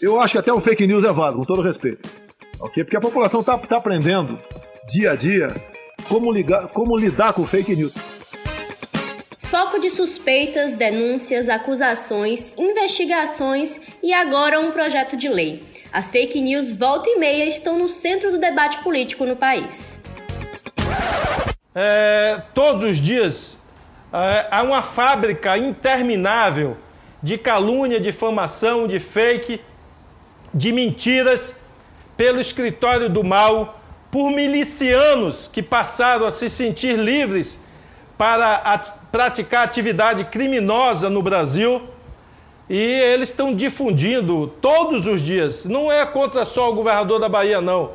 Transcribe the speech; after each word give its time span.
Eu 0.00 0.20
acho 0.20 0.32
que 0.32 0.38
até 0.38 0.52
o 0.52 0.60
fake 0.60 0.86
news 0.86 1.04
é 1.04 1.12
válido, 1.12 1.40
com 1.40 1.44
todo 1.44 1.60
respeito. 1.60 2.08
Ok? 2.60 2.84
Porque 2.84 2.96
a 2.96 3.00
população 3.00 3.40
está 3.40 3.58
tá 3.58 3.78
aprendendo 3.78 4.38
dia 4.88 5.10
a 5.10 5.16
dia 5.16 5.48
como, 6.08 6.30
ligar, 6.30 6.68
como 6.68 6.96
lidar 6.96 7.32
com 7.32 7.44
fake 7.44 7.74
news. 7.74 7.92
Foco 9.38 9.80
de 9.80 9.90
suspeitas, 9.90 10.74
denúncias, 10.74 11.48
acusações, 11.48 12.56
investigações 12.56 13.80
e 14.00 14.12
agora 14.12 14.60
um 14.60 14.70
projeto 14.70 15.16
de 15.16 15.28
lei. 15.28 15.62
As 15.92 16.12
fake 16.12 16.40
news 16.40 16.70
volta 16.70 17.08
e 17.08 17.18
meia 17.18 17.44
estão 17.44 17.76
no 17.76 17.88
centro 17.88 18.30
do 18.30 18.38
debate 18.38 18.78
político 18.78 19.24
no 19.24 19.34
país. 19.34 20.00
É, 21.74 22.40
todos 22.54 22.84
os 22.84 22.98
dias 22.98 23.56
é, 24.12 24.46
há 24.50 24.62
uma 24.62 24.82
fábrica 24.82 25.58
interminável 25.58 26.76
de 27.22 27.36
calúnia, 27.36 28.00
difamação, 28.00 28.86
de 28.86 29.00
fake, 29.00 29.60
de 30.58 30.72
mentiras 30.72 31.56
pelo 32.16 32.40
escritório 32.40 33.08
do 33.08 33.22
mal, 33.22 33.80
por 34.10 34.30
milicianos 34.30 35.46
que 35.46 35.62
passaram 35.62 36.26
a 36.26 36.32
se 36.32 36.50
sentir 36.50 36.98
livres 36.98 37.62
para 38.16 38.56
a, 38.56 38.78
praticar 38.78 39.64
atividade 39.64 40.24
criminosa 40.24 41.08
no 41.08 41.22
Brasil. 41.22 41.82
E 42.68 42.76
eles 42.76 43.30
estão 43.30 43.54
difundindo 43.54 44.48
todos 44.60 45.06
os 45.06 45.22
dias. 45.22 45.64
Não 45.64 45.90
é 45.90 46.04
contra 46.04 46.44
só 46.44 46.70
o 46.70 46.74
governador 46.74 47.20
da 47.20 47.28
Bahia, 47.28 47.60
não. 47.60 47.92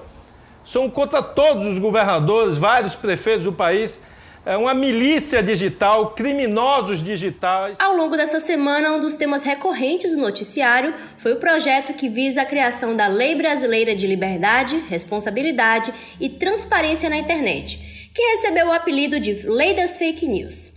São 0.64 0.90
contra 0.90 1.22
todos 1.22 1.68
os 1.68 1.78
governadores, 1.78 2.58
vários 2.58 2.96
prefeitos 2.96 3.44
do 3.44 3.52
país 3.52 4.02
uma 4.46 4.74
milícia 4.74 5.42
digital, 5.42 6.12
criminosos 6.12 7.02
digitais. 7.02 7.80
Ao 7.80 7.96
longo 7.96 8.18
dessa 8.18 8.42
semana, 8.42 8.92
um 8.92 9.00
dos 9.00 9.16
temas 9.16 9.44
recorrentes 9.44 10.12
do 10.12 10.18
noticiário 10.18 10.94
foi 11.18 11.34
o 11.34 11.40
projeto 11.40 11.94
que 11.94 12.10
visa 12.10 12.42
a 12.42 12.46
criação 12.46 12.96
da 12.96 13.08
Lei 13.08 13.36
Brasileira 13.36 13.96
de 13.96 14.06
Liberdade, 14.06 14.78
Responsabilidade 14.90 15.94
e 16.20 16.28
Transparência 16.28 17.10
na 17.10 17.18
Internet, 17.18 18.10
que 18.14 18.22
recebeu 18.22 18.68
o 18.68 18.74
apelido 18.74 19.18
de 19.20 19.34
Lei 19.48 19.74
das 19.74 19.98
Fake 19.98 20.28
News. 20.28 20.74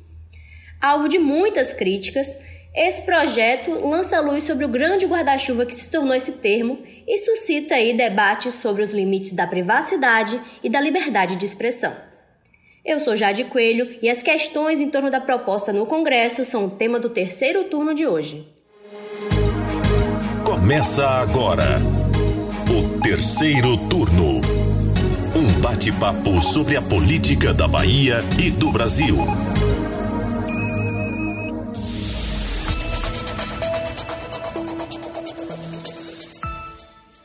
Alvo 0.81 1.09
de 1.09 1.19
muitas 1.19 1.73
críticas, 1.73 2.39
esse 2.73 3.03
projeto 3.03 3.71
lança 3.85 4.21
luz 4.21 4.45
sobre 4.45 4.65
o 4.65 4.69
grande 4.69 5.07
guarda-chuva 5.07 5.67
que 5.67 5.75
se 5.75 5.91
tornou 5.91 6.15
esse 6.15 6.33
termo 6.33 6.79
e 7.07 7.19
suscita 7.19 7.75
aí 7.75 7.97
debates 7.97 8.55
sobre 8.57 8.83
os 8.83 8.93
limites 8.93 9.33
da 9.33 9.47
privacidade 9.47 10.39
e 10.63 10.69
da 10.69 10.81
liberdade 10.81 11.37
de 11.37 11.47
expressão. 11.47 11.97
Eu 12.87 13.01
sou 13.01 13.17
Jade 13.17 13.43
Coelho 13.43 13.99
e 14.01 14.09
as 14.09 14.23
questões 14.23 14.81
em 14.81 14.89
torno 14.89 15.11
da 15.11 15.21
proposta 15.21 15.73
no 15.73 15.85
Congresso 15.87 16.45
são 16.45 16.67
o 16.67 16.71
tema 16.71 17.01
do 17.01 17.11
terceiro 17.11 17.65
turno 17.65 17.93
de 17.93 18.07
hoje. 18.07 18.47
Começa 20.45 21.05
agora 21.05 21.81
o 22.71 23.01
terceiro 23.01 23.77
turno. 23.89 24.41
Um 25.35 25.61
bate-papo 25.61 26.41
sobre 26.41 26.77
a 26.77 26.81
política 26.81 27.53
da 27.53 27.67
Bahia 27.67 28.19
e 28.39 28.53
do 28.53 28.71
Brasil. 28.71 29.17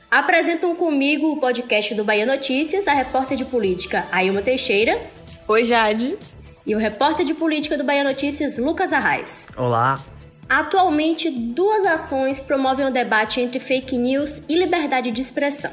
Apresentam 0.09 0.75
comigo 0.75 1.33
o 1.33 1.39
podcast 1.39 1.93
do 1.93 2.03
Bahia 2.03 2.25
Notícias 2.25 2.87
a 2.87 2.93
repórter 2.93 3.37
de 3.37 3.45
política 3.45 4.07
Ailma 4.11 4.41
Teixeira 4.41 4.99
Oi, 5.47 5.63
Jade. 5.63 6.17
E 6.65 6.75
o 6.75 6.77
repórter 6.77 7.25
de 7.25 7.33
política 7.33 7.77
do 7.77 7.83
Bahia 7.83 8.03
Notícias, 8.03 8.57
Lucas 8.57 8.93
Arraes. 8.93 9.47
Olá. 9.57 9.99
Atualmente, 10.47 11.29
duas 11.29 11.85
ações 11.85 12.39
promovem 12.39 12.85
o 12.85 12.91
debate 12.91 13.41
entre 13.41 13.59
fake 13.59 13.97
news 13.97 14.43
e 14.47 14.55
liberdade 14.55 15.09
de 15.09 15.19
expressão. 15.19 15.71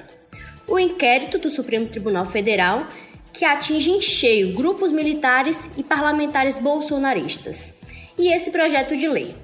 O 0.67 0.79
inquérito 0.79 1.39
do 1.39 1.51
Supremo 1.51 1.87
Tribunal 1.87 2.25
Federal, 2.25 2.87
que 3.33 3.45
atinge 3.45 3.91
em 3.91 4.01
cheio 4.01 4.55
grupos 4.55 4.91
militares 4.91 5.71
e 5.77 5.83
parlamentares 5.83 6.59
bolsonaristas. 6.59 7.75
E 8.19 8.33
esse 8.33 8.51
projeto 8.51 8.97
de 8.97 9.07
lei. 9.07 9.37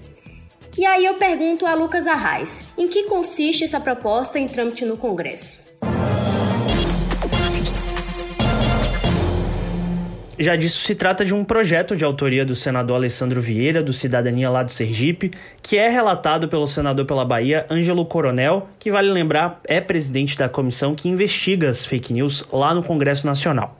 E 0.76 0.84
aí 0.86 1.04
eu 1.04 1.14
pergunto 1.14 1.66
a 1.66 1.74
Lucas 1.74 2.06
Arraes, 2.06 2.72
em 2.76 2.88
que 2.88 3.04
consiste 3.04 3.62
essa 3.62 3.78
proposta 3.78 4.38
em 4.38 4.46
trâmite 4.46 4.84
no 4.84 4.96
Congresso? 4.96 5.63
Já 10.36 10.56
disso 10.56 10.80
se 10.80 10.96
trata 10.96 11.24
de 11.24 11.32
um 11.32 11.44
projeto 11.44 11.94
de 11.96 12.04
autoria 12.04 12.44
do 12.44 12.56
senador 12.56 12.96
Alessandro 12.96 13.40
Vieira, 13.40 13.84
do 13.84 13.92
Cidadania 13.92 14.50
lá 14.50 14.64
do 14.64 14.72
Sergipe, 14.72 15.30
que 15.62 15.78
é 15.78 15.88
relatado 15.88 16.48
pelo 16.48 16.66
senador 16.66 17.06
pela 17.06 17.24
Bahia, 17.24 17.64
Ângelo 17.70 18.04
Coronel, 18.04 18.68
que 18.80 18.90
vale 18.90 19.10
lembrar 19.10 19.60
é 19.64 19.80
presidente 19.80 20.36
da 20.36 20.48
comissão 20.48 20.94
que 20.94 21.08
investiga 21.08 21.68
as 21.68 21.86
fake 21.86 22.12
news 22.12 22.44
lá 22.52 22.74
no 22.74 22.82
Congresso 22.82 23.26
Nacional. 23.28 23.78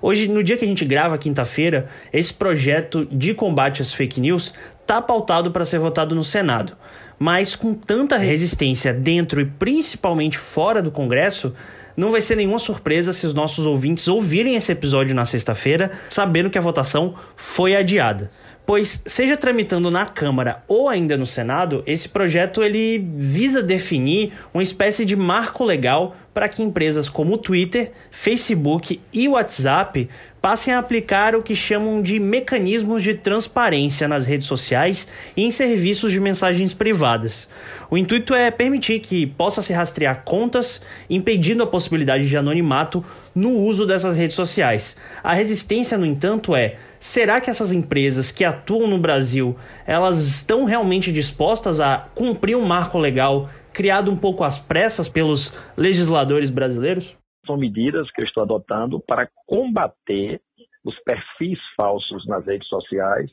Hoje, 0.00 0.28
no 0.28 0.44
dia 0.44 0.56
que 0.56 0.64
a 0.64 0.68
gente 0.68 0.84
grava, 0.84 1.18
quinta-feira, 1.18 1.88
esse 2.12 2.32
projeto 2.32 3.04
de 3.10 3.34
combate 3.34 3.82
às 3.82 3.92
fake 3.92 4.20
news 4.20 4.54
está 4.80 5.02
pautado 5.02 5.50
para 5.50 5.64
ser 5.64 5.80
votado 5.80 6.14
no 6.14 6.22
Senado. 6.22 6.76
Mas 7.18 7.56
com 7.56 7.74
tanta 7.74 8.16
resistência 8.16 8.94
dentro 8.94 9.40
e 9.40 9.44
principalmente 9.44 10.38
fora 10.38 10.80
do 10.80 10.92
Congresso, 10.92 11.52
não 11.96 12.10
vai 12.10 12.20
ser 12.20 12.36
nenhuma 12.36 12.58
surpresa 12.58 13.12
se 13.12 13.26
os 13.26 13.32
nossos 13.34 13.66
ouvintes 13.66 14.06
ouvirem 14.06 14.54
esse 14.54 14.70
episódio 14.70 15.14
na 15.14 15.24
sexta-feira, 15.24 15.92
sabendo 16.10 16.50
que 16.50 16.58
a 16.58 16.60
votação 16.60 17.14
foi 17.34 17.74
adiada. 17.74 18.30
Pois, 18.66 19.00
seja 19.06 19.36
tramitando 19.36 19.92
na 19.92 20.06
Câmara 20.06 20.64
ou 20.66 20.88
ainda 20.88 21.16
no 21.16 21.24
Senado, 21.24 21.84
esse 21.86 22.08
projeto 22.08 22.64
ele 22.64 22.98
visa 23.16 23.62
definir 23.62 24.32
uma 24.52 24.62
espécie 24.62 25.04
de 25.04 25.14
marco 25.14 25.62
legal 25.62 26.16
para 26.36 26.50
que 26.50 26.62
empresas 26.62 27.08
como 27.08 27.32
o 27.32 27.38
Twitter, 27.38 27.92
Facebook 28.10 29.00
e 29.10 29.26
WhatsApp 29.26 30.06
passem 30.38 30.74
a 30.74 30.78
aplicar 30.78 31.34
o 31.34 31.42
que 31.42 31.56
chamam 31.56 32.02
de 32.02 32.20
mecanismos 32.20 33.02
de 33.02 33.14
transparência 33.14 34.06
nas 34.06 34.26
redes 34.26 34.46
sociais 34.46 35.08
e 35.34 35.44
em 35.44 35.50
serviços 35.50 36.12
de 36.12 36.20
mensagens 36.20 36.74
privadas. 36.74 37.48
O 37.90 37.96
intuito 37.96 38.34
é 38.34 38.50
permitir 38.50 39.00
que 39.00 39.26
possa 39.26 39.62
se 39.62 39.72
rastrear 39.72 40.24
contas, 40.26 40.78
impedindo 41.08 41.62
a 41.62 41.66
possibilidade 41.66 42.28
de 42.28 42.36
anonimato 42.36 43.02
no 43.34 43.52
uso 43.52 43.86
dessas 43.86 44.14
redes 44.14 44.36
sociais. 44.36 44.94
A 45.24 45.32
resistência, 45.32 45.96
no 45.96 46.04
entanto, 46.04 46.54
é: 46.54 46.76
será 47.00 47.40
que 47.40 47.48
essas 47.48 47.72
empresas 47.72 48.30
que 48.30 48.44
atuam 48.44 48.86
no 48.86 48.98
Brasil, 48.98 49.56
elas 49.86 50.20
estão 50.20 50.66
realmente 50.66 51.10
dispostas 51.10 51.80
a 51.80 52.08
cumprir 52.14 52.58
um 52.58 52.66
marco 52.66 52.98
legal 52.98 53.48
criado 53.76 54.10
um 54.10 54.16
pouco 54.16 54.42
às 54.42 54.58
pressas 54.58 55.08
pelos 55.08 55.52
legisladores 55.76 56.50
brasileiros? 56.50 57.16
são 57.46 57.56
medidas 57.56 58.10
que 58.10 58.20
eu 58.20 58.24
estou 58.24 58.42
adotando 58.42 59.00
para 59.00 59.28
combater 59.46 60.40
os 60.84 60.98
perfis 61.00 61.58
falsos 61.76 62.26
nas 62.26 62.44
redes 62.44 62.68
sociais 62.68 63.30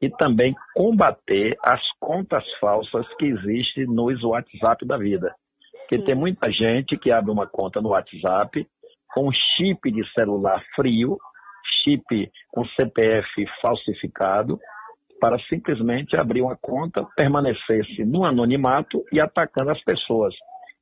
e 0.00 0.08
também 0.08 0.54
combater 0.74 1.56
as 1.62 1.80
contas 1.98 2.44
falsas 2.60 3.06
que 3.18 3.26
existem 3.26 3.86
nos 3.86 4.22
WhatsApp 4.22 4.86
da 4.86 4.96
vida. 4.96 5.34
Porque 5.80 6.04
tem 6.04 6.14
muita 6.14 6.50
gente 6.50 6.96
que 6.96 7.10
abre 7.10 7.30
uma 7.30 7.46
conta 7.46 7.80
no 7.80 7.90
WhatsApp 7.90 8.66
com 9.12 9.30
chip 9.32 9.90
de 9.90 10.04
celular 10.12 10.62
frio, 10.74 11.18
chip 11.82 12.30
com 12.50 12.64
CPF 12.68 13.46
falsificado, 13.60 14.58
para 15.20 15.38
simplesmente 15.48 16.16
abrir 16.16 16.42
uma 16.42 16.56
conta, 16.56 17.04
permanecer-se 17.16 18.04
no 18.04 18.24
anonimato 18.24 19.02
e 19.12 19.20
atacando 19.20 19.70
as 19.70 19.82
pessoas. 19.82 20.34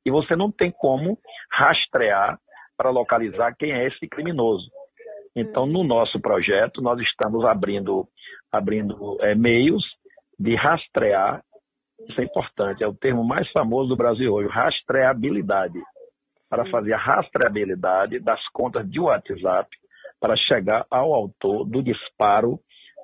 E 0.05 0.11
você 0.11 0.35
não 0.35 0.51
tem 0.51 0.71
como 0.71 1.17
rastrear 1.51 2.37
para 2.77 2.89
localizar 2.89 3.55
quem 3.57 3.71
é 3.71 3.87
esse 3.87 4.07
criminoso. 4.07 4.69
Então, 5.35 5.65
no 5.65 5.83
nosso 5.83 6.19
projeto, 6.19 6.81
nós 6.81 6.99
estamos 6.99 7.43
abrindo, 7.45 8.07
abrindo 8.51 9.17
é, 9.21 9.35
meios 9.35 9.83
de 10.39 10.55
rastrear, 10.55 11.41
isso 12.09 12.19
é 12.19 12.23
importante, 12.23 12.83
é 12.83 12.87
o 12.87 12.93
termo 12.93 13.23
mais 13.23 13.49
famoso 13.51 13.89
do 13.89 13.95
Brasil 13.95 14.33
hoje, 14.33 14.49
rastreabilidade, 14.49 15.79
para 16.49 16.65
fazer 16.69 16.93
a 16.93 16.97
rastreabilidade 16.97 18.19
das 18.19 18.41
contas 18.49 18.89
de 18.89 18.99
WhatsApp 18.99 19.67
para 20.19 20.35
chegar 20.37 20.85
ao 20.89 21.13
autor 21.13 21.65
do 21.65 21.83
disparo 21.83 22.59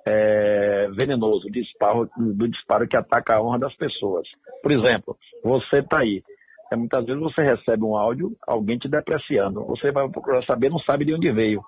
é, 0.06 0.88
venenoso, 0.96 1.50
disparo, 1.50 2.10
do 2.18 2.48
disparo 2.48 2.88
que 2.88 2.98
ataca 2.98 3.36
a 3.36 3.42
honra 3.42 3.60
das 3.60 3.76
pessoas. 3.76 4.28
Por 4.62 4.72
exemplo, 4.72 5.18
você 5.44 5.80
está 5.80 6.00
aí, 6.00 6.24
é, 6.72 6.76
muitas 6.76 7.06
vezes 7.06 7.22
você 7.22 7.42
recebe 7.42 7.84
um 7.84 7.96
áudio, 7.96 8.36
alguém 8.48 8.78
te 8.78 8.88
depreciando. 8.88 9.66
Você 9.66 9.92
vai 9.92 10.08
procurar 10.10 10.44
saber, 10.46 10.70
não 10.70 10.80
sabe 10.80 11.06
de 11.06 11.14
onde 11.14 11.32
veio. 11.32 11.62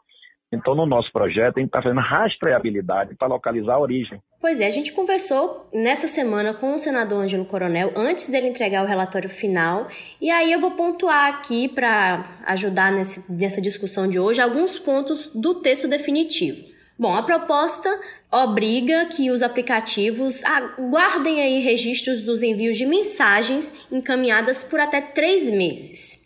Então, 0.52 0.76
no 0.76 0.86
nosso 0.86 1.12
projeto, 1.12 1.58
a 1.58 1.60
gente 1.60 1.70
está 1.70 1.82
fazendo 1.82 2.00
rastreabilidade 2.00 3.16
para 3.16 3.28
localizar 3.28 3.74
a 3.74 3.80
origem. 3.80 4.22
Pois 4.40 4.62
é, 4.62 4.68
a 4.68 4.70
gente 4.70 4.94
conversou 4.94 5.68
nessa 5.74 6.08
semana 6.08 6.54
com 6.54 6.76
o 6.76 6.78
senador 6.78 7.24
Ângelo 7.24 7.46
Coronel, 7.46 7.92
antes 7.96 8.30
dele 8.30 8.50
entregar 8.50 8.84
o 8.84 8.88
relatório 8.88 9.30
final. 9.30 9.88
E 10.22 10.30
aí 10.30 10.52
eu 10.52 10.60
vou 10.60 10.72
pontuar 10.72 11.34
aqui, 11.34 11.68
para 11.68 12.38
ajudar 12.46 12.92
nesse, 12.92 13.32
nessa 13.34 13.60
discussão 13.60 14.08
de 14.08 14.20
hoje, 14.20 14.42
alguns 14.42 14.78
pontos 14.78 15.32
do 15.34 15.56
texto 15.56 15.90
definitivo. 15.90 16.73
Bom, 16.98 17.16
a 17.16 17.24
proposta 17.24 18.00
obriga 18.32 19.06
que 19.06 19.32
os 19.32 19.42
aplicativos 19.42 20.44
guardem 20.90 21.42
aí 21.42 21.60
registros 21.60 22.22
dos 22.22 22.44
envios 22.44 22.78
de 22.78 22.86
mensagens 22.86 23.74
encaminhadas 23.92 24.64
por 24.64 24.80
até 24.80 25.02
três 25.02 25.50
meses. 25.50 26.24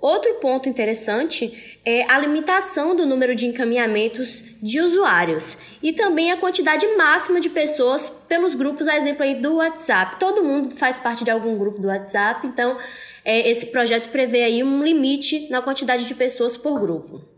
Outro 0.00 0.34
ponto 0.34 0.68
interessante 0.68 1.78
é 1.82 2.04
a 2.12 2.18
limitação 2.18 2.94
do 2.94 3.06
número 3.06 3.34
de 3.34 3.46
encaminhamentos 3.46 4.42
de 4.60 4.78
usuários 4.78 5.56
e 5.82 5.94
também 5.94 6.30
a 6.30 6.36
quantidade 6.36 6.86
máxima 6.96 7.40
de 7.40 7.48
pessoas 7.48 8.10
pelos 8.28 8.54
grupos, 8.54 8.86
a 8.86 8.96
exemplo 8.96 9.22
aí 9.22 9.36
do 9.36 9.54
WhatsApp. 9.54 10.18
Todo 10.20 10.44
mundo 10.44 10.72
faz 10.72 10.98
parte 10.98 11.24
de 11.24 11.30
algum 11.30 11.56
grupo 11.56 11.80
do 11.80 11.88
WhatsApp, 11.88 12.46
então 12.46 12.76
é, 13.24 13.48
esse 13.48 13.66
projeto 13.66 14.10
prevê 14.10 14.42
aí 14.42 14.62
um 14.62 14.82
limite 14.82 15.48
na 15.48 15.62
quantidade 15.62 16.04
de 16.04 16.14
pessoas 16.14 16.54
por 16.54 16.78
grupo. 16.78 17.33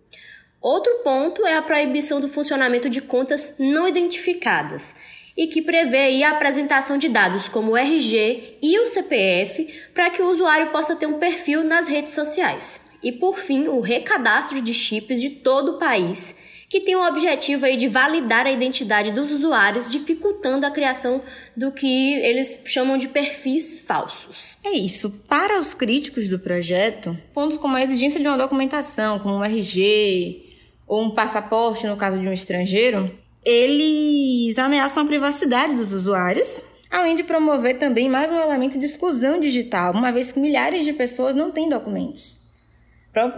Outro 0.66 0.92
ponto 1.04 1.46
é 1.46 1.56
a 1.56 1.62
proibição 1.62 2.20
do 2.20 2.26
funcionamento 2.26 2.90
de 2.90 3.00
contas 3.00 3.54
não 3.56 3.86
identificadas 3.86 4.96
e 5.36 5.46
que 5.46 5.62
prevê 5.62 6.20
a 6.24 6.30
apresentação 6.30 6.98
de 6.98 7.08
dados 7.08 7.48
como 7.48 7.70
o 7.70 7.76
RG 7.76 8.58
e 8.60 8.76
o 8.80 8.84
CPF 8.84 9.68
para 9.94 10.10
que 10.10 10.20
o 10.20 10.28
usuário 10.28 10.72
possa 10.72 10.96
ter 10.96 11.06
um 11.06 11.20
perfil 11.20 11.62
nas 11.62 11.86
redes 11.86 12.14
sociais. 12.14 12.80
E 13.00 13.12
por 13.12 13.38
fim, 13.38 13.68
o 13.68 13.78
recadastro 13.78 14.60
de 14.60 14.74
chips 14.74 15.20
de 15.20 15.30
todo 15.30 15.74
o 15.74 15.78
país, 15.78 16.34
que 16.68 16.80
tem 16.80 16.96
o 16.96 17.06
objetivo 17.06 17.64
aí 17.64 17.76
de 17.76 17.86
validar 17.86 18.44
a 18.44 18.50
identidade 18.50 19.12
dos 19.12 19.30
usuários, 19.30 19.88
dificultando 19.88 20.66
a 20.66 20.70
criação 20.72 21.22
do 21.56 21.70
que 21.70 22.14
eles 22.14 22.62
chamam 22.64 22.96
de 22.96 23.06
perfis 23.06 23.84
falsos. 23.86 24.56
É 24.64 24.72
isso. 24.72 25.10
Para 25.28 25.60
os 25.60 25.74
críticos 25.74 26.28
do 26.28 26.40
projeto, 26.40 27.16
pontos 27.32 27.56
como 27.56 27.76
a 27.76 27.82
exigência 27.84 28.18
de 28.18 28.26
uma 28.26 28.36
documentação, 28.36 29.20
como 29.20 29.36
o 29.36 29.44
RG, 29.44 30.45
ou 30.86 31.02
um 31.02 31.10
passaporte 31.10 31.86
no 31.86 31.96
caso 31.96 32.18
de 32.18 32.28
um 32.28 32.32
estrangeiro, 32.32 33.10
eles 33.44 34.58
ameaçam 34.58 35.02
a 35.02 35.06
privacidade 35.06 35.74
dos 35.74 35.92
usuários, 35.92 36.60
além 36.90 37.16
de 37.16 37.24
promover 37.24 37.78
também 37.78 38.08
mais 38.08 38.30
um 38.30 38.40
elemento 38.40 38.78
de 38.78 38.86
exclusão 38.86 39.40
digital, 39.40 39.92
uma 39.92 40.12
vez 40.12 40.32
que 40.32 40.40
milhares 40.40 40.84
de 40.84 40.92
pessoas 40.92 41.34
não 41.34 41.50
têm 41.50 41.68
documentos. 41.68 42.36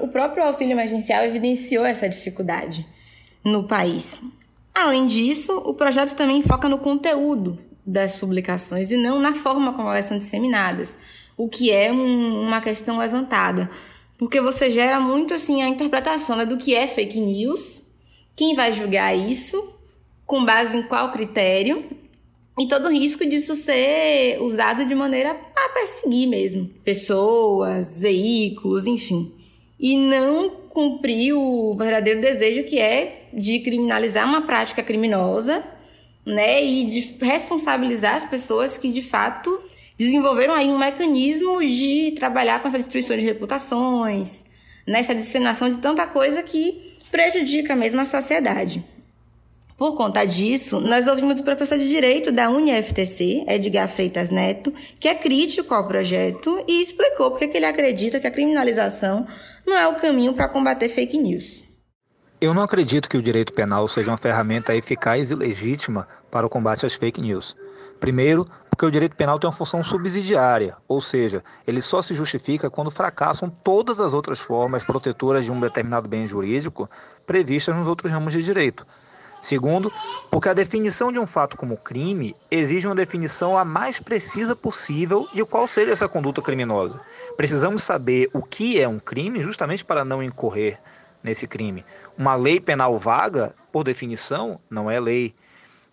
O 0.00 0.08
próprio 0.08 0.42
auxílio 0.42 0.72
emergencial 0.72 1.22
evidenciou 1.24 1.84
essa 1.84 2.08
dificuldade 2.08 2.86
no 3.44 3.68
país. 3.68 4.20
Além 4.74 5.06
disso, 5.06 5.56
o 5.64 5.72
projeto 5.72 6.14
também 6.14 6.42
foca 6.42 6.68
no 6.68 6.78
conteúdo 6.78 7.58
das 7.86 8.16
publicações 8.16 8.90
e 8.90 8.96
não 8.96 9.18
na 9.18 9.32
forma 9.32 9.72
como 9.72 9.88
elas 9.88 10.04
são 10.04 10.18
disseminadas, 10.18 10.98
o 11.36 11.48
que 11.48 11.70
é 11.70 11.92
um, 11.92 12.46
uma 12.46 12.60
questão 12.60 12.98
levantada 12.98 13.70
porque 14.18 14.40
você 14.40 14.70
gera 14.70 14.98
muito 14.98 15.32
assim 15.32 15.62
a 15.62 15.68
interpretação 15.68 16.36
né, 16.36 16.44
do 16.44 16.58
que 16.58 16.74
é 16.74 16.86
fake 16.88 17.20
news, 17.20 17.82
quem 18.34 18.54
vai 18.54 18.72
julgar 18.72 19.16
isso, 19.16 19.72
com 20.26 20.44
base 20.44 20.76
em 20.76 20.82
qual 20.82 21.12
critério, 21.12 21.84
e 22.60 22.66
todo 22.66 22.86
o 22.86 22.92
risco 22.92 23.24
disso 23.24 23.54
ser 23.54 24.42
usado 24.42 24.84
de 24.84 24.94
maneira 24.94 25.30
a 25.56 25.68
perseguir 25.68 26.28
mesmo 26.28 26.68
pessoas, 26.82 28.00
veículos, 28.00 28.88
enfim. 28.88 29.32
E 29.78 29.96
não 29.96 30.50
cumprir 30.68 31.34
o 31.34 31.74
verdadeiro 31.76 32.20
desejo 32.20 32.64
que 32.64 32.80
é 32.80 33.28
de 33.32 33.60
criminalizar 33.60 34.26
uma 34.26 34.42
prática 34.42 34.82
criminosa, 34.82 35.64
né, 36.26 36.62
e 36.62 36.84
de 36.84 37.16
responsabilizar 37.24 38.16
as 38.16 38.28
pessoas 38.28 38.76
que 38.76 38.90
de 38.90 39.00
fato 39.00 39.62
desenvolveram 39.98 40.54
aí 40.54 40.68
um 40.68 40.78
mecanismo 40.78 41.60
de 41.60 42.12
trabalhar 42.16 42.60
com 42.60 42.68
essa 42.68 42.78
destruição 42.78 43.16
de 43.16 43.24
reputações, 43.24 44.44
nessa 44.86 45.14
disseminação 45.14 45.70
de 45.70 45.78
tanta 45.78 46.06
coisa 46.06 46.42
que 46.42 46.96
prejudica 47.10 47.74
mesmo 47.74 48.00
a 48.00 48.06
sociedade. 48.06 48.84
Por 49.76 49.94
conta 49.94 50.24
disso, 50.24 50.80
nós 50.80 51.06
ouvimos 51.06 51.38
o 51.38 51.44
professor 51.44 51.78
de 51.78 51.88
Direito 51.88 52.32
da 52.32 52.50
UniFTC, 52.50 53.44
Edgar 53.46 53.88
Freitas 53.88 54.28
Neto, 54.28 54.74
que 54.98 55.06
é 55.06 55.14
crítico 55.14 55.72
ao 55.72 55.86
projeto 55.86 56.64
e 56.66 56.80
explicou 56.80 57.30
porque 57.30 57.56
ele 57.56 57.64
acredita 57.64 58.18
que 58.18 58.26
a 58.26 58.30
criminalização 58.30 59.24
não 59.64 59.76
é 59.76 59.86
o 59.86 59.94
caminho 59.94 60.32
para 60.32 60.48
combater 60.48 60.88
fake 60.88 61.16
news. 61.16 61.62
Eu 62.40 62.52
não 62.52 62.62
acredito 62.62 63.08
que 63.08 63.16
o 63.16 63.22
direito 63.22 63.52
penal 63.52 63.86
seja 63.86 64.10
uma 64.10 64.18
ferramenta 64.18 64.74
eficaz 64.74 65.30
e 65.30 65.34
legítima 65.36 66.08
para 66.28 66.46
o 66.46 66.50
combate 66.50 66.84
às 66.84 66.94
fake 66.94 67.20
news. 67.20 67.56
Primeiro, 68.00 68.48
porque 68.78 68.86
o 68.86 68.92
direito 68.92 69.16
penal 69.16 69.40
tem 69.40 69.50
uma 69.50 69.56
função 69.56 69.82
subsidiária, 69.82 70.76
ou 70.86 71.00
seja, 71.00 71.42
ele 71.66 71.82
só 71.82 72.00
se 72.00 72.14
justifica 72.14 72.70
quando 72.70 72.92
fracassam 72.92 73.50
todas 73.50 73.98
as 73.98 74.12
outras 74.12 74.38
formas 74.38 74.84
protetoras 74.84 75.44
de 75.44 75.50
um 75.50 75.58
determinado 75.58 76.08
bem 76.08 76.28
jurídico 76.28 76.88
previstas 77.26 77.74
nos 77.74 77.88
outros 77.88 78.12
ramos 78.12 78.32
de 78.32 78.40
direito. 78.40 78.86
Segundo, 79.42 79.92
porque 80.30 80.48
a 80.48 80.54
definição 80.54 81.10
de 81.10 81.18
um 81.18 81.26
fato 81.26 81.56
como 81.56 81.76
crime 81.76 82.36
exige 82.48 82.86
uma 82.86 82.94
definição 82.94 83.58
a 83.58 83.64
mais 83.64 83.98
precisa 83.98 84.54
possível 84.54 85.26
de 85.34 85.44
qual 85.44 85.66
seja 85.66 85.90
essa 85.90 86.08
conduta 86.08 86.40
criminosa. 86.40 87.00
Precisamos 87.36 87.82
saber 87.82 88.30
o 88.32 88.42
que 88.42 88.80
é 88.80 88.86
um 88.86 89.00
crime 89.00 89.42
justamente 89.42 89.84
para 89.84 90.04
não 90.04 90.22
incorrer 90.22 90.78
nesse 91.20 91.48
crime. 91.48 91.84
Uma 92.16 92.36
lei 92.36 92.60
penal 92.60 92.96
vaga, 92.96 93.52
por 93.72 93.82
definição, 93.82 94.60
não 94.70 94.88
é 94.88 95.00
lei. 95.00 95.34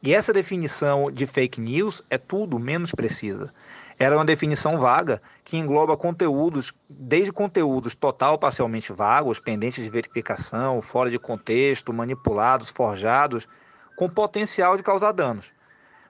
E 0.06 0.14
essa 0.14 0.32
definição 0.32 1.10
de 1.10 1.26
fake 1.26 1.60
news 1.60 2.04
é 2.12 2.18
tudo 2.20 2.60
menos 2.60 2.92
precisa. 2.92 3.52
Era 3.98 4.16
uma 4.16 4.24
definição 4.24 4.78
vaga 4.78 5.20
que 5.44 5.58
engloba 5.58 5.98
conteúdos, 5.98 6.72
desde 6.88 7.32
conteúdos 7.32 7.96
total 7.96 8.34
ou 8.34 8.38
parcialmente 8.38 8.94
vagos, 8.94 9.40
pendentes 9.40 9.84
de 9.84 9.90
verificação, 9.90 10.80
fora 10.80 11.10
de 11.10 11.18
contexto, 11.18 11.92
manipulados, 11.92 12.70
forjados, 12.70 13.48
com 13.96 14.08
potencial 14.08 14.78
de 14.78 14.84
causar 14.84 15.12
danos. 15.12 15.52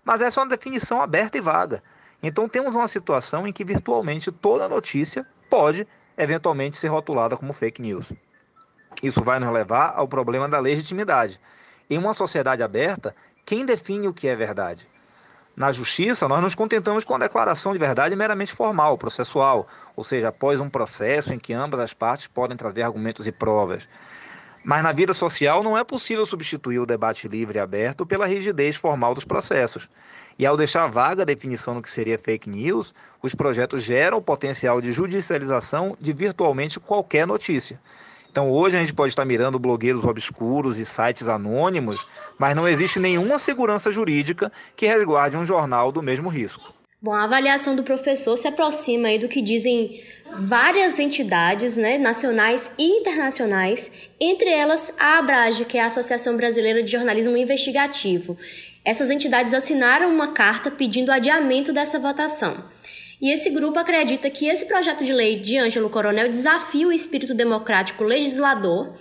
Mas 0.04 0.20
essa 0.20 0.42
é 0.42 0.44
uma 0.44 0.50
definição 0.50 1.02
aberta 1.02 1.38
e 1.38 1.42
vaga. 1.42 1.82
Então 2.22 2.50
temos 2.50 2.76
uma 2.76 2.90
situação 2.90 3.48
em 3.48 3.54
que 3.54 3.64
virtualmente 3.64 4.30
toda 4.30 4.68
notícia 4.68 5.26
pode 5.50 5.88
eventualmente 6.18 6.78
ser 6.78 6.90
rotulada 6.90 7.38
como 7.38 7.54
fake 7.54 7.82
news. 7.82 8.12
Isso 9.02 9.24
vai 9.24 9.40
nos 9.40 9.54
levar 9.54 9.94
ao 9.96 10.06
problema 10.06 10.50
da 10.50 10.60
legitimidade. 10.60 11.40
Em 11.90 11.98
uma 11.98 12.14
sociedade 12.14 12.62
aberta, 12.62 13.16
quem 13.46 13.64
define 13.64 14.08
o 14.08 14.14
que 14.14 14.28
é 14.28 14.36
verdade? 14.36 14.88
Na 15.56 15.72
justiça, 15.72 16.28
nós 16.28 16.42
nos 16.42 16.56
contentamos 16.56 17.04
com 17.04 17.14
a 17.14 17.20
declaração 17.20 17.74
de 17.74 17.80
verdade 17.80 18.16
meramente 18.16 18.52
formal, 18.52 18.98
processual, 18.98 19.68
ou 19.96 20.04
seja, 20.04 20.30
após 20.30 20.60
um 20.60 20.68
processo 20.68 21.32
em 21.34 21.38
que 21.38 21.54
ambas 21.54 21.80
as 21.80 21.94
partes 21.94 22.26
podem 22.26 22.58
trazer 22.58 22.82
argumentos 22.82 23.28
e 23.28 23.32
provas. 23.32 23.88
Mas 24.64 24.82
na 24.82 24.92
vida 24.92 25.14
social 25.14 25.62
não 25.62 25.78
é 25.78 25.84
possível 25.84 26.26
substituir 26.26 26.80
o 26.80 26.88
debate 26.88 27.28
livre 27.28 27.60
e 27.60 27.62
aberto 27.62 28.04
pela 28.04 28.26
rigidez 28.26 28.78
formal 28.78 29.14
dos 29.14 29.24
processos. 29.24 29.88
E 30.40 30.46
ao 30.46 30.58
deixar 30.58 30.88
vaga 30.88 31.22
a 31.22 31.26
definição 31.26 31.76
do 31.76 31.84
que 31.84 31.90
seria 31.90 32.18
fake 32.18 32.50
news, 32.50 32.96
os 33.22 33.36
projetos 33.36 33.84
geram 33.84 34.18
o 34.18 34.24
potencial 34.24 34.82
de 34.82 34.92
judicialização 34.92 35.96
de 36.02 36.12
virtualmente 36.12 36.80
qualquer 36.80 37.28
notícia. 37.28 37.80
Então 38.36 38.52
hoje 38.52 38.76
a 38.76 38.82
gente 38.82 38.94
pode 38.94 39.14
estar 39.14 39.24
mirando 39.24 39.58
blogueiros 39.58 40.04
obscuros 40.04 40.78
e 40.78 40.84
sites 40.84 41.30
anônimos, 41.30 42.06
mas 42.38 42.54
não 42.54 42.68
existe 42.68 43.00
nenhuma 43.00 43.40
segurança 43.40 43.90
jurídica 43.90 44.52
que 44.76 44.86
resguarde 44.86 45.38
um 45.38 45.46
jornal 45.46 45.90
do 45.90 46.04
mesmo 46.04 46.28
risco. 46.28 46.74
Bom, 47.02 47.14
a 47.14 47.24
avaliação 47.24 47.78
do 47.78 47.84
professor 47.84 48.36
se 48.36 48.46
aproxima 48.46 49.08
aí 49.08 49.18
do 49.18 49.30
que 49.30 49.42
dizem 49.42 50.04
várias 50.38 51.00
entidades, 51.00 51.78
né, 51.78 51.98
nacionais 51.98 52.70
e 52.78 53.00
internacionais, 53.00 53.90
entre 54.20 54.50
elas 54.50 54.94
a 55.00 55.18
Abrage, 55.20 55.64
que 55.64 55.78
é 55.78 55.84
a 55.84 55.86
Associação 55.86 56.36
Brasileira 56.36 56.84
de 56.84 56.92
Jornalismo 56.92 57.38
Investigativo. 57.38 58.38
Essas 58.84 59.10
entidades 59.10 59.54
assinaram 59.54 60.14
uma 60.14 60.34
carta 60.34 60.70
pedindo 60.70 61.10
adiamento 61.10 61.72
dessa 61.72 61.98
votação. 61.98 62.75
E 63.22 63.32
esse 63.32 63.50
grupo 63.50 63.80
acredita 63.80 64.30
que 64.30 64.48
esse 64.48 64.68
projeto 64.68 65.04
de 65.04 65.14
lei 65.14 65.40
de 65.40 65.58
Ângelo 65.58 65.90
Coronel 65.90 66.28
desafia 66.28 66.88
o 66.88 66.92
espírito 66.92 67.34
democrático 67.34 68.04
legislador 68.04 68.94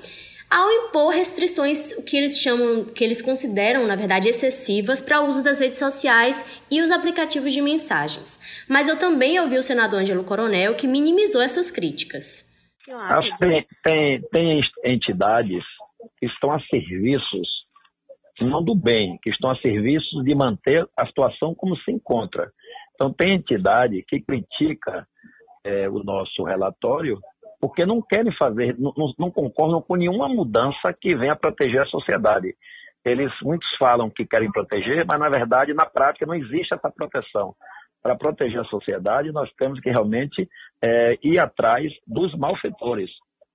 ao 0.51 0.71
impor 0.71 1.13
restrições 1.13 1.93
que 2.05 2.17
eles 2.17 2.39
chamam, 2.39 2.85
que 2.85 3.03
eles 3.03 3.21
consideram, 3.21 3.87
na 3.87 3.97
verdade, 3.97 4.29
excessivas 4.29 5.01
para 5.01 5.21
o 5.21 5.27
uso 5.27 5.43
das 5.43 5.59
redes 5.59 5.79
sociais 5.79 6.65
e 6.71 6.81
os 6.81 6.93
aplicativos 6.93 7.53
de 7.53 7.61
mensagens. 7.61 8.39
Mas 8.69 8.89
eu 8.89 8.99
também 8.99 9.41
ouvi 9.41 9.59
o 9.59 9.63
senador 9.63 10.01
Ângelo 10.01 10.23
Coronel 10.23 10.77
que 10.77 10.87
minimizou 10.87 11.43
essas 11.43 11.71
críticas. 11.71 12.55
Acho 12.89 13.31
que 13.31 13.39
tem, 13.39 13.67
tem, 13.83 14.21
tem 14.31 14.61
entidades 14.85 15.65
que 16.19 16.27
estão 16.27 16.53
a 16.53 16.61
serviços, 16.67 17.49
não 18.41 18.63
do 18.63 18.75
bem, 18.75 19.19
que 19.23 19.31
estão 19.31 19.51
a 19.51 19.57
serviços 19.57 20.23
de 20.23 20.35
manter 20.35 20.87
a 20.97 21.07
situação 21.07 21.55
como 21.55 21.77
se 21.79 21.91
encontra. 21.91 22.53
Então, 22.95 23.13
tem 23.13 23.35
entidade 23.35 24.05
que 24.07 24.21
critica 24.21 25.07
é, 25.65 25.89
o 25.89 26.03
nosso 26.03 26.45
relatório 26.45 27.19
porque 27.65 27.87
não 27.87 28.03
querem 28.03 28.31
fazer, 28.37 28.77
não, 28.79 28.93
não, 29.19 29.31
concordam 29.31 29.81
com 29.81 29.97
nenhuma 29.97 30.29
mudança 30.29 30.93
que 31.01 31.15
venha 31.15 31.35
proteger 31.35 31.81
a 31.81 31.87
sociedade. 31.87 32.55
Eles, 33.03 33.33
muitos 33.41 33.67
falam 33.79 34.11
que 34.11 34.27
querem 34.27 34.53
proteger, 34.53 35.07
mas 35.07 35.19
na 35.19 35.31
verdade, 35.31 35.73
na 35.73 35.87
prática, 35.87 36.27
não 36.27 36.35
existe 36.35 36.75
essa 36.75 36.91
proteção. 36.91 37.55
Para 38.03 38.17
proteger 38.17 38.61
a 38.61 38.65
sociedade, 38.65 39.33
nós 39.33 39.51
temos 39.55 39.81
que 39.81 39.89
realmente 39.89 40.47
é, 40.83 41.17
ir 41.23 41.39
atrás 41.39 41.91
dos 42.07 42.37
malfeitores 42.37 43.11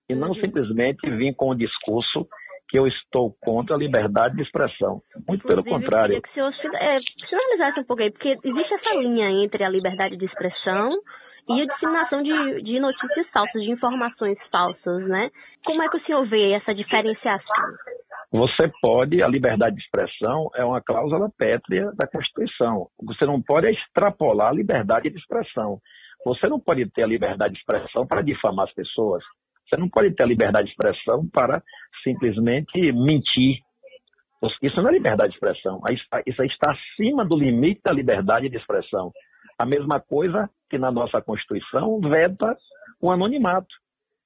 e 0.09 0.15
não 0.15 0.33
simplesmente 0.33 1.07
vir 1.07 1.35
com 1.35 1.49
o 1.49 1.55
discurso 1.55 2.27
que 2.69 2.77
eu 2.77 2.87
estou 2.87 3.35
contra 3.41 3.75
a 3.75 3.79
liberdade 3.79 4.35
de 4.35 4.43
expressão. 4.43 5.01
Muito 5.27 5.45
pelo 5.45 5.63
contrário. 5.63 6.15
Eu 6.15 6.21
queria 6.21 6.51
que 6.51 6.57
o 6.57 6.61
senhor 6.61 6.75
é, 6.75 6.99
finalizasse 7.27 7.79
um 7.79 7.83
pouco 7.83 8.03
aí, 8.03 8.11
porque 8.11 8.37
existe 8.43 8.73
essa 8.73 8.95
linha 8.95 9.29
entre 9.43 9.63
a 9.63 9.69
liberdade 9.69 10.15
de 10.15 10.25
expressão 10.25 10.91
e 11.49 11.61
a 11.61 11.65
disseminação 11.65 12.21
de, 12.21 12.61
de 12.61 12.79
notícias 12.79 13.27
falsas, 13.33 13.61
de 13.61 13.71
informações 13.71 14.37
falsas, 14.51 15.07
né? 15.07 15.31
Como 15.65 15.81
é 15.81 15.89
que 15.89 15.97
o 15.97 16.05
senhor 16.05 16.27
vê 16.27 16.51
essa 16.51 16.73
diferenciação? 16.73 17.55
Você 18.31 18.71
pode, 18.79 19.23
a 19.23 19.27
liberdade 19.27 19.75
de 19.75 19.81
expressão 19.81 20.51
é 20.53 20.63
uma 20.63 20.79
cláusula 20.79 21.27
pétrea 21.35 21.91
da 21.97 22.07
Constituição. 22.07 22.87
Você 23.03 23.25
não 23.25 23.41
pode 23.41 23.67
extrapolar 23.67 24.49
a 24.49 24.53
liberdade 24.53 25.09
de 25.09 25.17
expressão. 25.17 25.79
Você 26.23 26.47
não 26.47 26.59
pode 26.59 26.87
ter 26.91 27.03
a 27.03 27.07
liberdade 27.07 27.53
de 27.55 27.59
expressão 27.59 28.05
para 28.05 28.21
difamar 28.21 28.65
as 28.65 28.73
pessoas. 28.73 29.23
Você 29.69 29.77
não 29.77 29.89
pode 29.89 30.13
ter 30.15 30.23
a 30.23 30.27
liberdade 30.27 30.65
de 30.65 30.71
expressão 30.71 31.27
para 31.31 31.61
simplesmente 32.03 32.91
mentir. 32.91 33.59
Isso 34.61 34.81
não 34.81 34.89
é 34.89 34.93
liberdade 34.93 35.31
de 35.31 35.35
expressão. 35.35 35.81
Isso 36.25 36.43
está 36.43 36.71
acima 36.71 37.25
do 37.25 37.37
limite 37.37 37.81
da 37.83 37.91
liberdade 37.91 38.49
de 38.49 38.57
expressão. 38.57 39.11
A 39.57 39.65
mesma 39.65 39.99
coisa 39.99 40.49
que 40.69 40.77
na 40.77 40.91
nossa 40.91 41.21
Constituição 41.21 41.99
veta 41.99 42.57
o 43.01 43.11
anonimato 43.11 43.75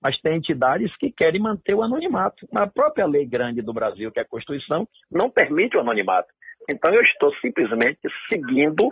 mas 0.03 0.19
tem 0.19 0.35
entidades 0.35 0.93
que 0.97 1.09
querem 1.09 1.41
manter 1.41 1.73
o 1.73 1.81
anonimato. 1.81 2.45
A 2.53 2.67
própria 2.67 3.07
lei 3.07 3.25
grande 3.25 3.61
do 3.61 3.71
Brasil, 3.71 4.11
que 4.11 4.19
é 4.19 4.23
a 4.23 4.27
Constituição, 4.27 4.85
não 5.09 5.29
permite 5.29 5.77
o 5.77 5.79
anonimato. 5.79 6.27
Então 6.69 6.93
eu 6.93 7.01
estou 7.03 7.33
simplesmente 7.35 8.01
seguindo 8.27 8.91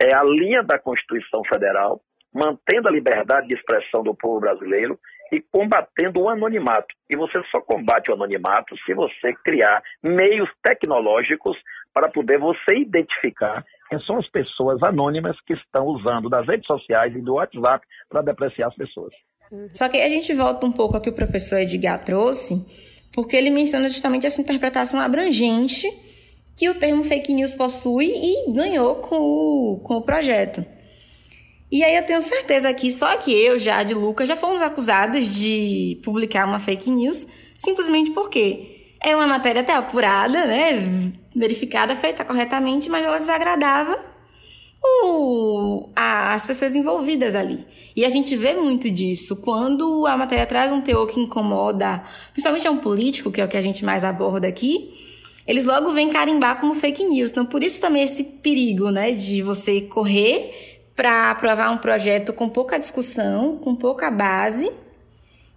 é, 0.00 0.14
a 0.14 0.24
linha 0.24 0.62
da 0.62 0.78
Constituição 0.78 1.42
Federal, 1.44 2.00
mantendo 2.34 2.88
a 2.88 2.90
liberdade 2.90 3.48
de 3.48 3.54
expressão 3.54 4.02
do 4.02 4.14
povo 4.14 4.40
brasileiro 4.40 4.98
e 5.32 5.40
combatendo 5.52 6.20
o 6.20 6.28
anonimato. 6.28 6.88
E 7.08 7.16
você 7.16 7.40
só 7.50 7.60
combate 7.60 8.10
o 8.10 8.14
anonimato 8.14 8.76
se 8.84 8.94
você 8.94 9.32
criar 9.44 9.82
meios 10.02 10.48
tecnológicos 10.62 11.56
para 11.92 12.08
poder 12.08 12.38
você 12.38 12.78
identificar 12.78 13.64
quem 13.88 14.00
são 14.00 14.18
as 14.18 14.28
pessoas 14.30 14.82
anônimas 14.82 15.36
que 15.46 15.54
estão 15.54 15.86
usando 15.86 16.28
das 16.28 16.46
redes 16.46 16.66
sociais 16.66 17.14
e 17.14 17.20
do 17.20 17.34
WhatsApp 17.34 17.84
para 18.08 18.22
depreciar 18.22 18.68
as 18.68 18.76
pessoas. 18.76 19.12
Só 19.72 19.88
que 19.88 20.00
a 20.00 20.08
gente 20.08 20.32
volta 20.32 20.66
um 20.66 20.72
pouco 20.72 20.94
ao 20.94 21.02
que 21.02 21.10
o 21.10 21.14
professor 21.14 21.58
Edgar 21.58 22.04
trouxe, 22.04 22.64
porque 23.12 23.36
ele 23.36 23.50
menciona 23.50 23.88
justamente 23.88 24.26
essa 24.26 24.40
interpretação 24.40 25.00
abrangente 25.00 25.88
que 26.56 26.68
o 26.68 26.78
termo 26.78 27.02
fake 27.02 27.32
news 27.32 27.54
possui 27.54 28.06
e 28.06 28.52
ganhou 28.52 28.96
com 28.96 29.16
o, 29.16 29.80
com 29.82 29.94
o 29.94 30.02
projeto. 30.02 30.64
E 31.70 31.84
aí 31.84 31.94
eu 31.96 32.04
tenho 32.04 32.20
certeza 32.20 32.72
que 32.74 32.90
só 32.90 33.16
que 33.16 33.32
eu, 33.32 33.58
já 33.58 33.82
de 33.82 33.94
Lucas, 33.94 34.28
já 34.28 34.34
fomos 34.34 34.60
acusados 34.60 35.26
de 35.26 36.00
publicar 36.02 36.46
uma 36.46 36.58
fake 36.58 36.90
news 36.90 37.26
simplesmente 37.54 38.10
porque 38.10 38.94
era 39.02 39.16
uma 39.16 39.26
matéria 39.26 39.62
até 39.62 39.72
apurada, 39.74 40.46
né, 40.46 41.12
verificada, 41.34 41.94
feita 41.94 42.24
corretamente, 42.24 42.90
mas 42.90 43.04
ela 43.04 43.18
desagradava 43.18 43.98
o, 44.82 45.90
a, 45.94 46.34
as 46.34 46.44
pessoas 46.44 46.74
envolvidas 46.74 47.34
ali. 47.34 47.64
E 47.94 48.04
a 48.04 48.08
gente 48.08 48.34
vê 48.36 48.54
muito 48.54 48.90
disso. 48.90 49.36
Quando 49.36 50.06
a 50.06 50.16
matéria 50.16 50.46
traz 50.46 50.72
um 50.72 50.80
teor 50.80 51.06
que 51.06 51.20
incomoda, 51.20 52.02
principalmente 52.32 52.66
é 52.66 52.70
um 52.70 52.78
político, 52.78 53.30
que 53.30 53.40
é 53.40 53.44
o 53.44 53.48
que 53.48 53.56
a 53.56 53.62
gente 53.62 53.84
mais 53.84 54.04
aborda 54.04 54.48
aqui, 54.48 54.92
eles 55.46 55.64
logo 55.64 55.90
vêm 55.90 56.10
carimbar 56.10 56.60
como 56.60 56.74
fake 56.74 57.04
news. 57.04 57.30
Então, 57.30 57.44
por 57.44 57.62
isso 57.62 57.80
também 57.80 58.02
esse 58.02 58.22
perigo, 58.22 58.90
né, 58.90 59.12
de 59.12 59.42
você 59.42 59.80
correr 59.80 60.69
para 61.00 61.30
aprovar 61.30 61.70
um 61.70 61.78
projeto 61.78 62.30
com 62.30 62.46
pouca 62.46 62.78
discussão, 62.78 63.56
com 63.56 63.74
pouca 63.74 64.10
base, 64.10 64.70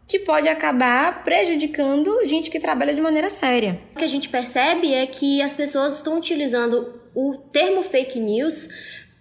que 0.08 0.20
pode 0.20 0.48
acabar 0.48 1.22
prejudicando 1.22 2.24
gente 2.24 2.50
que 2.50 2.62
trabalha 2.62 2.94
de 2.94 3.02
maneira 3.02 3.30
séria. 3.30 3.78
O 3.94 3.98
que 3.98 4.06
a 4.06 4.08
gente 4.08 4.30
percebe 4.30 4.94
é 4.94 5.06
que 5.06 5.42
as 5.42 5.54
pessoas 5.54 5.96
estão 5.96 6.18
utilizando 6.18 6.94
o 7.14 7.36
termo 7.52 7.84
fake 7.84 8.22
news 8.22 8.70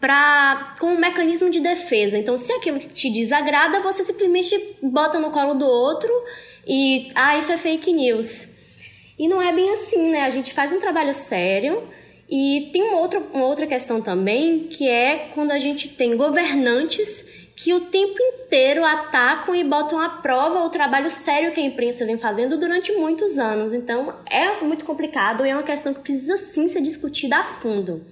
para 0.00 0.76
como 0.78 0.94
um 0.94 1.00
mecanismo 1.00 1.50
de 1.50 1.58
defesa. 1.58 2.16
Então, 2.16 2.38
se 2.38 2.52
aquilo 2.52 2.78
te 2.78 3.10
desagrada, 3.10 3.80
você 3.80 4.04
simplesmente 4.04 4.76
bota 4.80 5.18
no 5.18 5.32
colo 5.32 5.54
do 5.54 5.66
outro 5.66 6.08
e 6.64 7.08
ah, 7.16 7.36
isso 7.36 7.50
é 7.50 7.58
fake 7.58 7.92
news. 7.92 8.46
E 9.18 9.26
não 9.26 9.42
é 9.42 9.52
bem 9.52 9.74
assim, 9.74 10.12
né? 10.12 10.20
A 10.20 10.30
gente 10.30 10.52
faz 10.52 10.72
um 10.72 10.78
trabalho 10.78 11.14
sério 11.14 11.82
e 12.34 12.70
tem 12.72 12.82
uma 12.82 12.98
outra, 12.98 13.20
uma 13.34 13.44
outra 13.44 13.66
questão 13.66 14.00
também, 14.00 14.60
que 14.60 14.88
é 14.88 15.28
quando 15.34 15.50
a 15.50 15.58
gente 15.58 15.90
tem 15.90 16.16
governantes 16.16 17.26
que 17.54 17.74
o 17.74 17.80
tempo 17.80 18.16
inteiro 18.18 18.82
atacam 18.82 19.54
e 19.54 19.62
botam 19.62 20.00
à 20.00 20.08
prova 20.08 20.60
o 20.60 20.70
trabalho 20.70 21.10
sério 21.10 21.52
que 21.52 21.60
a 21.60 21.62
imprensa 21.62 22.06
vem 22.06 22.16
fazendo 22.16 22.56
durante 22.56 22.90
muitos 22.92 23.38
anos. 23.38 23.74
Então, 23.74 24.14
é 24.30 24.62
muito 24.62 24.86
complicado 24.86 25.44
e 25.44 25.50
é 25.50 25.54
uma 25.54 25.62
questão 25.62 25.92
que 25.92 26.00
precisa 26.00 26.38
sim 26.38 26.68
ser 26.68 26.80
discutida 26.80 27.36
a 27.36 27.44
fundo. 27.44 28.02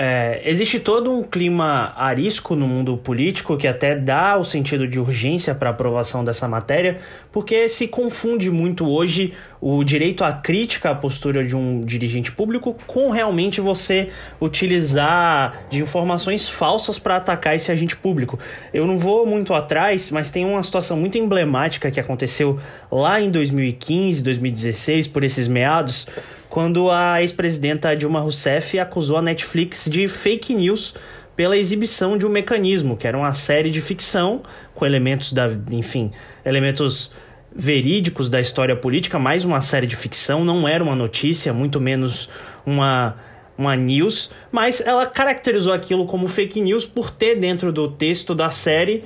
É, 0.00 0.42
existe 0.44 0.78
todo 0.78 1.10
um 1.10 1.24
clima 1.24 1.92
arisco 1.96 2.54
no 2.54 2.68
mundo 2.68 2.96
político 2.96 3.56
que 3.56 3.66
até 3.66 3.96
dá 3.96 4.38
o 4.38 4.44
sentido 4.44 4.86
de 4.86 5.00
urgência 5.00 5.52
para 5.56 5.70
a 5.70 5.72
aprovação 5.72 6.24
dessa 6.24 6.46
matéria, 6.46 7.00
porque 7.32 7.68
se 7.68 7.88
confunde 7.88 8.48
muito 8.48 8.88
hoje 8.88 9.34
o 9.60 9.82
direito 9.82 10.22
à 10.22 10.32
crítica 10.32 10.90
à 10.90 10.94
postura 10.94 11.44
de 11.44 11.56
um 11.56 11.84
dirigente 11.84 12.30
público 12.30 12.76
com 12.86 13.10
realmente 13.10 13.60
você 13.60 14.10
utilizar 14.40 15.64
de 15.68 15.82
informações 15.82 16.48
falsas 16.48 16.96
para 16.96 17.16
atacar 17.16 17.56
esse 17.56 17.72
agente 17.72 17.96
público. 17.96 18.38
Eu 18.72 18.86
não 18.86 18.98
vou 18.98 19.26
muito 19.26 19.52
atrás, 19.52 20.12
mas 20.12 20.30
tem 20.30 20.44
uma 20.44 20.62
situação 20.62 20.96
muito 20.96 21.18
emblemática 21.18 21.90
que 21.90 21.98
aconteceu 21.98 22.60
lá 22.88 23.20
em 23.20 23.32
2015, 23.32 24.22
2016, 24.22 25.08
por 25.08 25.24
esses 25.24 25.48
meados 25.48 26.06
quando 26.48 26.90
a 26.90 27.20
ex-presidenta 27.20 27.94
Dilma 27.94 28.20
Rousseff 28.20 28.78
acusou 28.78 29.16
a 29.16 29.22
Netflix 29.22 29.88
de 29.90 30.08
fake 30.08 30.54
news 30.54 30.94
pela 31.36 31.56
exibição 31.56 32.18
de 32.18 32.26
um 32.26 32.28
mecanismo, 32.28 32.96
que 32.96 33.06
era 33.06 33.16
uma 33.16 33.32
série 33.32 33.70
de 33.70 33.80
ficção 33.80 34.42
com 34.74 34.84
elementos 34.84 35.32
da, 35.32 35.48
enfim, 35.70 36.10
elementos 36.44 37.12
verídicos 37.54 38.28
da 38.28 38.40
história 38.40 38.74
política, 38.74 39.18
mais 39.18 39.44
uma 39.44 39.60
série 39.60 39.86
de 39.86 39.96
ficção, 39.96 40.44
não 40.44 40.66
era 40.66 40.82
uma 40.82 40.96
notícia, 40.96 41.52
muito 41.52 41.80
menos 41.80 42.28
uma 42.66 43.16
uma 43.58 43.74
news, 43.74 44.30
mas 44.52 44.80
ela 44.80 45.04
caracterizou 45.04 45.72
aquilo 45.72 46.06
como 46.06 46.28
fake 46.28 46.60
news 46.60 46.86
por 46.86 47.10
ter 47.10 47.34
dentro 47.34 47.72
do 47.72 47.90
texto 47.90 48.32
da 48.32 48.50
série 48.50 49.02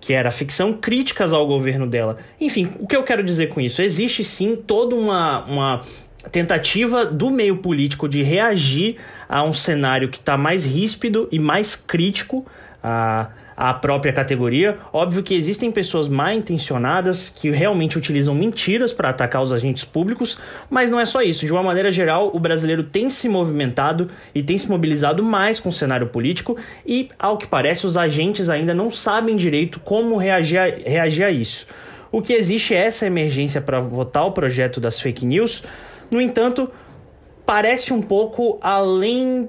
que 0.00 0.12
era 0.12 0.32
ficção, 0.32 0.72
críticas 0.72 1.32
ao 1.32 1.46
governo 1.46 1.86
dela. 1.86 2.18
Enfim, 2.40 2.72
o 2.80 2.88
que 2.88 2.96
eu 2.96 3.04
quero 3.04 3.22
dizer 3.22 3.50
com 3.50 3.60
isso? 3.60 3.80
Existe 3.80 4.24
sim 4.24 4.56
toda 4.56 4.96
uma, 4.96 5.44
uma 5.44 5.80
tentativa 6.30 7.04
do 7.04 7.30
meio 7.30 7.56
político 7.56 8.08
de 8.08 8.22
reagir 8.22 8.96
a 9.28 9.42
um 9.42 9.52
cenário 9.52 10.08
que 10.08 10.18
está 10.18 10.36
mais 10.36 10.64
ríspido 10.64 11.28
e 11.32 11.38
mais 11.38 11.74
crítico 11.74 12.46
à, 12.82 13.30
à 13.56 13.74
própria 13.74 14.12
categoria. 14.12 14.78
Óbvio 14.92 15.22
que 15.22 15.34
existem 15.34 15.70
pessoas 15.70 16.08
mal 16.08 16.32
intencionadas 16.32 17.30
que 17.30 17.50
realmente 17.50 17.96
utilizam 17.98 18.34
mentiras 18.34 18.92
para 18.92 19.10
atacar 19.10 19.42
os 19.42 19.52
agentes 19.52 19.84
públicos, 19.84 20.38
mas 20.70 20.90
não 20.90 20.98
é 20.98 21.04
só 21.04 21.22
isso. 21.22 21.46
De 21.46 21.52
uma 21.52 21.62
maneira 21.62 21.90
geral, 21.90 22.30
o 22.34 22.40
brasileiro 22.40 22.82
tem 22.82 23.08
se 23.10 23.28
movimentado 23.28 24.10
e 24.34 24.42
tem 24.42 24.56
se 24.58 24.68
mobilizado 24.68 25.22
mais 25.22 25.58
com 25.58 25.68
o 25.68 25.72
cenário 25.72 26.08
político 26.08 26.56
e, 26.86 27.08
ao 27.18 27.36
que 27.36 27.46
parece, 27.46 27.86
os 27.86 27.96
agentes 27.96 28.48
ainda 28.48 28.74
não 28.74 28.90
sabem 28.90 29.36
direito 29.36 29.80
como 29.80 30.16
reagir 30.16 30.58
a, 30.58 30.66
reagir 30.66 31.24
a 31.24 31.30
isso. 31.30 31.66
O 32.10 32.20
que 32.20 32.34
existe 32.34 32.74
é 32.74 32.78
essa 32.78 33.06
emergência 33.06 33.60
para 33.60 33.80
votar 33.80 34.26
o 34.26 34.32
projeto 34.32 34.78
das 34.78 35.00
fake 35.00 35.24
news 35.24 35.62
no 36.12 36.20
entanto, 36.20 36.70
parece 37.46 37.92
um 37.92 38.02
pouco 38.02 38.58
além. 38.60 39.48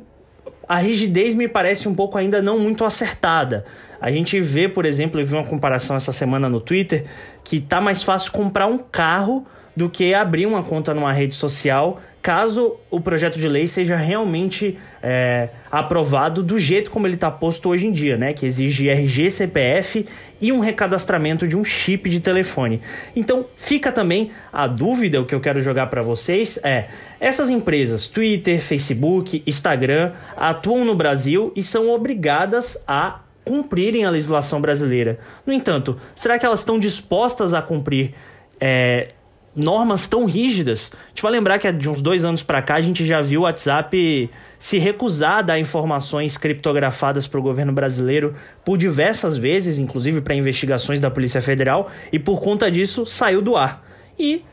A 0.68 0.78
rigidez 0.78 1.36
me 1.36 1.48
parece 1.48 1.90
um 1.90 1.94
pouco 1.94 2.18
ainda 2.18 2.42
não 2.42 2.58
muito 2.58 2.86
acertada. 2.86 3.66
A 4.00 4.10
gente 4.10 4.40
vê, 4.40 4.70
por 4.70 4.86
exemplo, 4.86 5.20
eu 5.20 5.26
vi 5.26 5.34
uma 5.34 5.46
comparação 5.46 5.96
essa 5.96 6.14
semana 6.14 6.48
no 6.50 6.62
Twitter, 6.62 7.06
que 7.44 7.60
tá 7.60 7.82
mais 7.82 8.02
fácil 8.02 8.32
comprar 8.32 8.68
um 8.68 8.78
carro 8.78 9.46
do 9.76 9.90
que 9.90 10.14
abrir 10.14 10.46
uma 10.46 10.64
conta 10.64 10.94
numa 10.94 11.12
rede 11.12 11.36
social, 11.36 12.00
caso 12.24 12.78
o 12.90 13.02
projeto 13.02 13.38
de 13.38 13.50
lei 13.50 13.68
seja 13.68 13.98
realmente 13.98 14.80
é, 15.04 15.50
aprovado 15.70 16.42
do 16.42 16.58
jeito 16.58 16.90
como 16.90 17.06
ele 17.06 17.16
está 17.16 17.30
posto 17.30 17.68
hoje 17.68 17.86
em 17.86 17.92
dia, 17.92 18.16
né? 18.16 18.32
Que 18.32 18.46
exige 18.46 18.88
RG, 18.88 19.30
CPF 19.30 20.06
e 20.40 20.50
um 20.50 20.60
recadastramento 20.60 21.46
de 21.46 21.58
um 21.58 21.66
chip 21.66 22.10
de 22.10 22.22
telefone. 22.22 22.82
Então 23.14 23.46
fica 23.58 23.92
também 23.92 24.32
a 24.54 24.68
dúvida, 24.68 25.20
o 25.20 25.26
que 25.26 25.36
eu 25.36 25.42
quero 25.42 25.62
jogar 25.62 25.88
para 25.88 26.02
vocês 26.02 26.58
é: 26.64 26.86
essas 27.20 27.50
empresas, 27.50 28.08
Twitter, 28.08 28.62
Facebook, 28.62 29.44
Instagram, 29.46 30.14
atuam 30.38 30.86
no 30.86 30.96
Brasil 30.96 31.52
e 31.58 31.62
são 31.62 31.90
obrigadas 31.90 32.78
a 32.88 33.20
cumprirem 33.44 34.06
a 34.06 34.10
legislação 34.10 34.62
brasileira. 34.62 35.20
No 35.46 35.52
entanto, 35.52 36.00
será 36.16 36.40
que 36.40 36.46
elas 36.46 36.60
estão 36.60 36.80
dispostas 36.80 37.54
a 37.54 37.62
cumprir 37.62 38.14
é, 38.62 39.10
normas 39.56 40.08
tão 40.08 40.26
rígidas. 40.26 40.92
A 40.94 41.10
gente 41.10 41.22
vai 41.22 41.32
lembrar 41.32 41.60
que 41.60 41.72
de 41.72 41.90
uns 41.90 42.02
dois 42.02 42.26
anos 42.26 42.42
para 42.42 42.62
cá 42.62 42.76
a 42.76 42.82
gente 42.82 43.06
já 43.06 43.22
viu 43.22 43.42
o 43.42 43.44
WhatsApp 43.44 44.30
se 44.58 44.78
recusar 44.78 45.40
a 45.40 45.42
dar 45.42 45.60
informações 45.60 46.38
criptografadas 46.38 47.28
para 47.28 47.40
o 47.40 47.44
governo 47.44 47.72
brasileiro 47.72 48.36
por 48.64 48.78
diversas 48.78 49.38
vezes, 49.38 49.78
inclusive 49.78 50.22
para 50.22 50.34
investigações 50.34 51.00
da 51.00 51.12
Polícia 51.12 51.42
Federal, 51.42 51.92
e 52.12 52.18
por 52.18 52.42
conta 52.42 52.72
disso 52.72 53.06
saiu 53.06 53.42
do 53.42 53.56
ar. 53.56 53.86
E, 54.18 54.44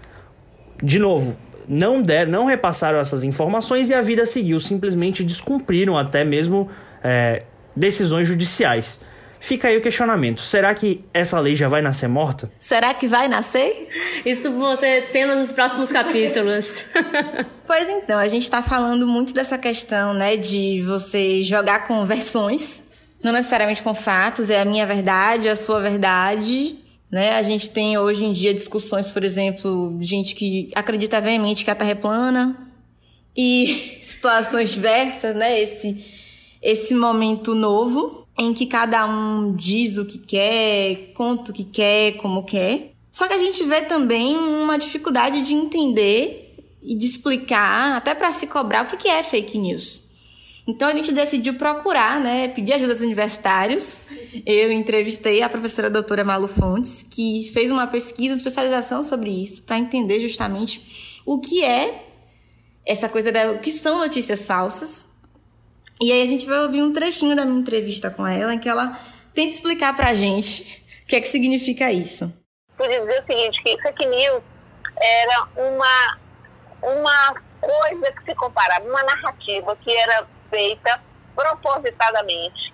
de 0.82 0.98
novo, 0.98 1.36
não 1.68 2.02
der, 2.02 2.26
não 2.26 2.46
repassaram 2.46 2.98
essas 2.98 3.22
informações 3.22 3.88
e 3.88 3.94
a 3.94 4.02
vida 4.02 4.26
seguiu, 4.26 4.58
simplesmente 4.58 5.22
descumpriram 5.22 5.96
até 5.96 6.24
mesmo 6.24 6.68
é, 7.02 7.44
decisões 7.76 8.26
judiciais. 8.26 9.00
Fica 9.40 9.68
aí 9.68 9.76
o 9.76 9.80
questionamento: 9.80 10.42
será 10.42 10.74
que 10.74 11.02
essa 11.12 11.40
lei 11.40 11.56
já 11.56 11.66
vai 11.66 11.80
nascer 11.80 12.08
morta? 12.08 12.52
Será 12.58 12.92
que 12.92 13.08
vai 13.08 13.26
nascer? 13.26 13.88
Isso 14.24 14.52
você 14.52 15.06
cenas 15.06 15.40
nos 15.40 15.50
próximos 15.50 15.90
capítulos. 15.90 16.84
pois 17.66 17.88
então, 17.88 18.18
a 18.18 18.28
gente 18.28 18.42
está 18.42 18.62
falando 18.62 19.06
muito 19.06 19.32
dessa 19.32 19.56
questão, 19.56 20.12
né, 20.12 20.36
de 20.36 20.82
você 20.82 21.42
jogar 21.42 21.86
com 21.86 22.04
versões, 22.04 22.84
não 23.22 23.32
necessariamente 23.32 23.82
com 23.82 23.94
fatos, 23.94 24.50
é 24.50 24.60
a 24.60 24.64
minha 24.64 24.86
verdade, 24.86 25.48
a 25.48 25.56
sua 25.56 25.80
verdade. 25.80 26.78
Né? 27.10 27.36
A 27.36 27.42
gente 27.42 27.70
tem 27.70 27.98
hoje 27.98 28.24
em 28.24 28.32
dia 28.32 28.54
discussões, 28.54 29.10
por 29.10 29.24
exemplo, 29.24 29.98
gente 30.00 30.34
que 30.34 30.70
acredita 30.76 31.20
veemente 31.20 31.64
que 31.64 31.70
a 31.70 31.74
Terra 31.74 31.90
é 31.90 31.94
plana 31.94 32.56
e 33.36 33.98
situações 34.04 34.70
diversas, 34.70 35.34
né? 35.34 35.60
Esse, 35.60 36.04
esse 36.62 36.94
momento 36.94 37.54
novo 37.54 38.19
em 38.40 38.54
que 38.54 38.64
cada 38.64 39.06
um 39.06 39.54
diz 39.54 39.98
o 39.98 40.06
que 40.06 40.16
quer, 40.16 41.12
conta 41.12 41.50
o 41.50 41.54
que 41.54 41.62
quer, 41.62 42.12
como 42.12 42.42
quer. 42.42 42.94
Só 43.12 43.28
que 43.28 43.34
a 43.34 43.38
gente 43.38 43.62
vê 43.64 43.82
também 43.82 44.34
uma 44.34 44.78
dificuldade 44.78 45.42
de 45.42 45.52
entender 45.52 46.56
e 46.82 46.94
de 46.94 47.04
explicar, 47.04 47.98
até 47.98 48.14
para 48.14 48.32
se 48.32 48.46
cobrar, 48.46 48.84
o 48.84 48.96
que 48.96 49.08
é 49.08 49.22
fake 49.22 49.58
news. 49.58 50.04
Então 50.66 50.88
a 50.88 50.94
gente 50.94 51.12
decidiu 51.12 51.54
procurar, 51.54 52.18
né, 52.18 52.48
pedir 52.48 52.72
ajuda 52.72 52.92
aos 52.92 53.00
universitários. 53.02 53.98
Eu 54.46 54.72
entrevistei 54.72 55.42
a 55.42 55.48
professora 55.48 55.90
doutora 55.90 56.24
Malu 56.24 56.48
Fontes, 56.48 57.02
que 57.02 57.50
fez 57.52 57.70
uma 57.70 57.86
pesquisa, 57.86 58.32
uma 58.32 58.38
especialização 58.38 59.02
sobre 59.02 59.30
isso, 59.30 59.64
para 59.64 59.78
entender 59.78 60.18
justamente 60.18 61.20
o 61.26 61.38
que 61.40 61.62
é 61.62 62.06
essa 62.86 63.06
coisa 63.06 63.30
da 63.30 63.52
o 63.52 63.60
que 63.60 63.70
são 63.70 63.98
notícias 63.98 64.46
falsas. 64.46 65.09
E 66.02 66.10
aí 66.10 66.22
a 66.22 66.26
gente 66.26 66.46
vai 66.46 66.58
ouvir 66.60 66.82
um 66.82 66.94
trechinho 66.94 67.36
da 67.36 67.44
minha 67.44 67.60
entrevista 67.60 68.10
com 68.10 68.26
ela, 68.26 68.54
em 68.54 68.58
que 68.58 68.68
ela 68.68 68.98
tenta 69.34 69.50
explicar 69.50 69.94
para 69.94 70.08
a 70.08 70.14
gente 70.14 70.62
o 71.02 71.06
que 71.06 71.16
é 71.16 71.20
que 71.20 71.28
significa 71.28 71.92
isso. 71.92 72.32
Podia 72.74 73.00
dizer 73.00 73.22
o 73.22 73.26
seguinte, 73.26 73.62
que 73.62 73.82
fake 73.82 74.06
news 74.06 74.42
era 74.96 75.48
uma, 75.56 76.18
uma 76.82 77.34
coisa 77.60 78.12
que 78.12 78.24
se 78.24 78.34
comparava, 78.34 78.88
uma 78.88 79.02
narrativa 79.02 79.76
que 79.76 79.94
era 79.94 80.26
feita 80.48 81.00
propositadamente, 81.34 82.72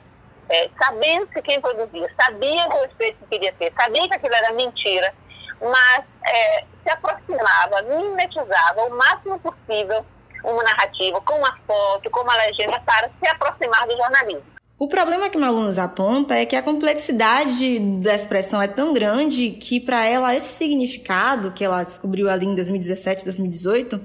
é, 0.48 0.70
sabendo-se 0.78 1.42
quem 1.42 1.60
produzia, 1.60 2.08
sabia 2.14 2.68
o 2.68 2.84
efeito 2.84 3.18
que 3.18 3.26
queria 3.30 3.52
ter, 3.54 3.72
sabia 3.74 4.06
que 4.06 4.14
aquilo 4.14 4.34
era 4.34 4.52
mentira, 4.52 5.12
mas 5.60 6.04
é, 6.24 6.64
se 6.84 6.90
aproximava, 6.90 7.82
mimetizava 7.82 8.84
o 8.84 8.90
máximo 8.96 9.40
possível 9.40 10.06
uma 10.44 10.62
narrativa, 10.62 11.20
com 11.20 11.34
uma 11.34 11.56
foto, 11.66 12.10
com 12.10 12.20
uma 12.20 12.36
legenda, 12.36 12.80
para 12.80 13.10
se 13.18 13.26
aproximar 13.26 13.86
do 13.86 13.96
jornalismo. 13.96 14.56
O 14.78 14.88
problema 14.88 15.30
que 15.30 15.38
Malu 15.38 15.62
nos 15.62 15.78
aponta 15.78 16.34
é 16.34 16.44
que 16.44 16.54
a 16.54 16.62
complexidade 16.62 17.78
da 17.78 18.14
expressão 18.14 18.60
é 18.60 18.68
tão 18.68 18.92
grande 18.92 19.52
que, 19.52 19.80
para 19.80 20.04
ela, 20.04 20.34
esse 20.34 20.48
significado 20.48 21.52
que 21.52 21.64
ela 21.64 21.82
descobriu 21.82 22.28
ali 22.28 22.44
em 22.44 22.54
2017, 22.54 23.24
2018, 23.24 23.98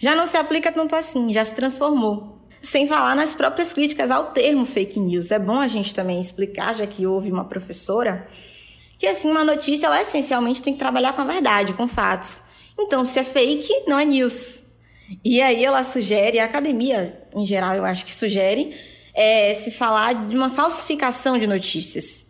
já 0.00 0.16
não 0.16 0.26
se 0.26 0.36
aplica 0.36 0.72
tanto 0.72 0.96
assim, 0.96 1.32
já 1.32 1.44
se 1.44 1.54
transformou. 1.54 2.40
Sem 2.60 2.88
falar 2.88 3.14
nas 3.14 3.36
próprias 3.36 3.72
críticas 3.72 4.10
ao 4.10 4.32
termo 4.32 4.64
fake 4.64 4.98
news. 4.98 5.30
É 5.30 5.38
bom 5.38 5.60
a 5.60 5.68
gente 5.68 5.94
também 5.94 6.20
explicar, 6.20 6.74
já 6.74 6.86
que 6.88 7.06
houve 7.06 7.30
uma 7.30 7.44
professora, 7.44 8.26
que 8.98 9.06
assim, 9.06 9.30
uma 9.30 9.44
notícia, 9.44 9.86
ela 9.86 10.02
essencialmente 10.02 10.60
tem 10.60 10.72
que 10.72 10.78
trabalhar 10.80 11.12
com 11.12 11.22
a 11.22 11.24
verdade, 11.24 11.72
com 11.72 11.86
fatos. 11.86 12.42
Então, 12.78 13.04
se 13.04 13.18
é 13.20 13.24
fake, 13.24 13.84
não 13.86 13.98
é 13.98 14.04
news. 14.04 14.60
E 15.24 15.40
aí 15.42 15.64
ela 15.64 15.82
sugere, 15.84 16.38
a 16.38 16.44
academia 16.44 17.20
em 17.34 17.46
geral 17.46 17.74
eu 17.74 17.84
acho 17.84 18.04
que 18.04 18.12
sugere, 18.12 18.74
é, 19.14 19.54
se 19.54 19.70
falar 19.70 20.14
de 20.14 20.36
uma 20.36 20.50
falsificação 20.50 21.38
de 21.38 21.46
notícias. 21.46 22.26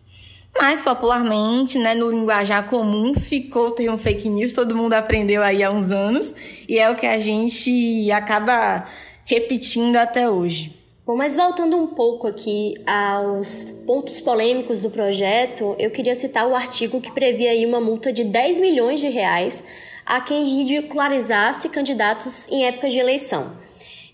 Mas 0.59 0.81
popularmente, 0.81 1.79
né, 1.79 1.95
no 1.95 2.11
linguajar 2.11 2.67
comum, 2.67 3.13
ficou 3.13 3.67
o 3.67 3.71
termo 3.71 3.97
fake 3.97 4.27
news, 4.27 4.53
todo 4.53 4.75
mundo 4.75 4.93
aprendeu 4.93 5.41
aí 5.41 5.63
há 5.63 5.71
uns 5.71 5.89
anos, 5.91 6.33
e 6.67 6.77
é 6.77 6.89
o 6.89 6.95
que 6.95 7.07
a 7.07 7.17
gente 7.19 8.11
acaba 8.11 8.85
repetindo 9.25 9.95
até 9.95 10.29
hoje. 10.29 10.80
Bom, 11.11 11.17
mas 11.17 11.35
voltando 11.35 11.75
um 11.75 11.87
pouco 11.87 12.25
aqui 12.25 12.73
aos 12.87 13.63
pontos 13.85 14.21
polêmicos 14.21 14.79
do 14.79 14.89
projeto, 14.89 15.75
eu 15.77 15.91
queria 15.91 16.15
citar 16.15 16.47
o 16.47 16.55
artigo 16.55 17.01
que 17.01 17.11
previa 17.11 17.51
aí 17.51 17.65
uma 17.65 17.81
multa 17.81 18.13
de 18.13 18.23
10 18.23 18.61
milhões 18.61 19.01
de 19.01 19.09
reais 19.09 19.65
a 20.05 20.21
quem 20.21 20.45
ridicularizasse 20.45 21.67
candidatos 21.67 22.47
em 22.47 22.65
épocas 22.65 22.93
de 22.93 22.99
eleição 22.99 23.57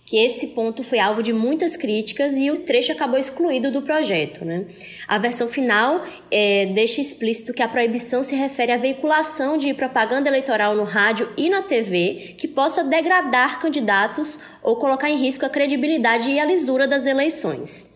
que 0.07 0.17
esse 0.17 0.47
ponto 0.47 0.85
foi 0.85 0.99
alvo 0.99 1.21
de 1.21 1.33
muitas 1.33 1.75
críticas 1.75 2.33
e 2.37 2.49
o 2.49 2.61
trecho 2.61 2.93
acabou 2.93 3.19
excluído 3.19 3.69
do 3.69 3.81
projeto. 3.81 4.45
Né? 4.45 4.65
A 5.05 5.17
versão 5.17 5.49
final 5.49 6.01
é, 6.31 6.67
deixa 6.67 7.01
explícito 7.01 7.53
que 7.53 7.61
a 7.61 7.67
proibição 7.67 8.23
se 8.23 8.33
refere 8.33 8.71
à 8.71 8.77
veiculação 8.77 9.57
de 9.57 9.73
propaganda 9.73 10.29
eleitoral 10.29 10.73
no 10.75 10.85
rádio 10.85 11.29
e 11.35 11.49
na 11.49 11.61
TV 11.61 12.35
que 12.37 12.47
possa 12.47 12.85
degradar 12.85 13.59
candidatos 13.59 14.39
ou 14.63 14.77
colocar 14.77 15.09
em 15.09 15.17
risco 15.17 15.45
a 15.45 15.49
credibilidade 15.49 16.31
e 16.31 16.39
a 16.39 16.45
lisura 16.45 16.87
das 16.87 17.05
eleições. 17.05 17.93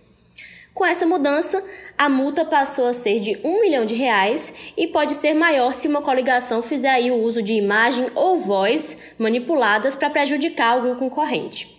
Com 0.73 0.85
essa 0.85 1.05
mudança, 1.05 1.63
a 1.97 2.09
multa 2.09 2.43
passou 2.43 2.87
a 2.87 2.93
ser 2.93 3.21
de 3.21 3.39
um 3.41 3.61
milhão 3.61 3.85
de 3.85 3.95
reais 3.95 4.53
e 4.75 4.85
pode 4.85 5.13
ser 5.13 5.33
maior 5.33 5.73
se 5.73 5.87
uma 5.87 6.01
coligação 6.01 6.61
fizer 6.61 7.09
o 7.09 7.23
uso 7.23 7.41
de 7.41 7.53
imagem 7.53 8.07
ou 8.15 8.35
voz 8.35 8.97
manipuladas 9.17 9.95
para 9.95 10.09
prejudicar 10.09 10.73
algum 10.73 10.95
concorrente. 10.95 11.70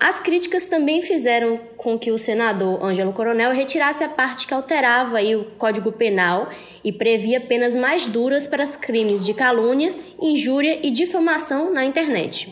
As 0.00 0.18
críticas 0.18 0.66
também 0.66 1.02
fizeram 1.02 1.58
com 1.76 1.98
que 1.98 2.10
o 2.10 2.16
senador 2.16 2.82
Ângelo 2.82 3.12
Coronel 3.12 3.52
retirasse 3.52 4.02
a 4.02 4.08
parte 4.08 4.46
que 4.46 4.54
alterava 4.54 5.22
o 5.22 5.44
Código 5.58 5.92
Penal 5.92 6.48
e 6.82 6.90
previa 6.90 7.38
penas 7.38 7.76
mais 7.76 8.06
duras 8.06 8.46
para 8.46 8.64
os 8.64 8.76
crimes 8.76 9.26
de 9.26 9.34
calúnia, 9.34 9.94
injúria 10.18 10.80
e 10.82 10.90
difamação 10.90 11.70
na 11.70 11.84
internet. 11.84 12.50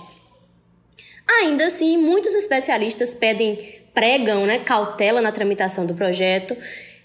Ainda 1.40 1.64
assim, 1.64 1.96
muitos 1.96 2.34
especialistas 2.34 3.14
pedem, 3.14 3.58
pregam 3.94 4.44
né, 4.44 4.58
cautela 4.58 5.22
na 5.22 5.32
tramitação 5.32 5.86
do 5.86 5.94
projeto, 5.94 6.54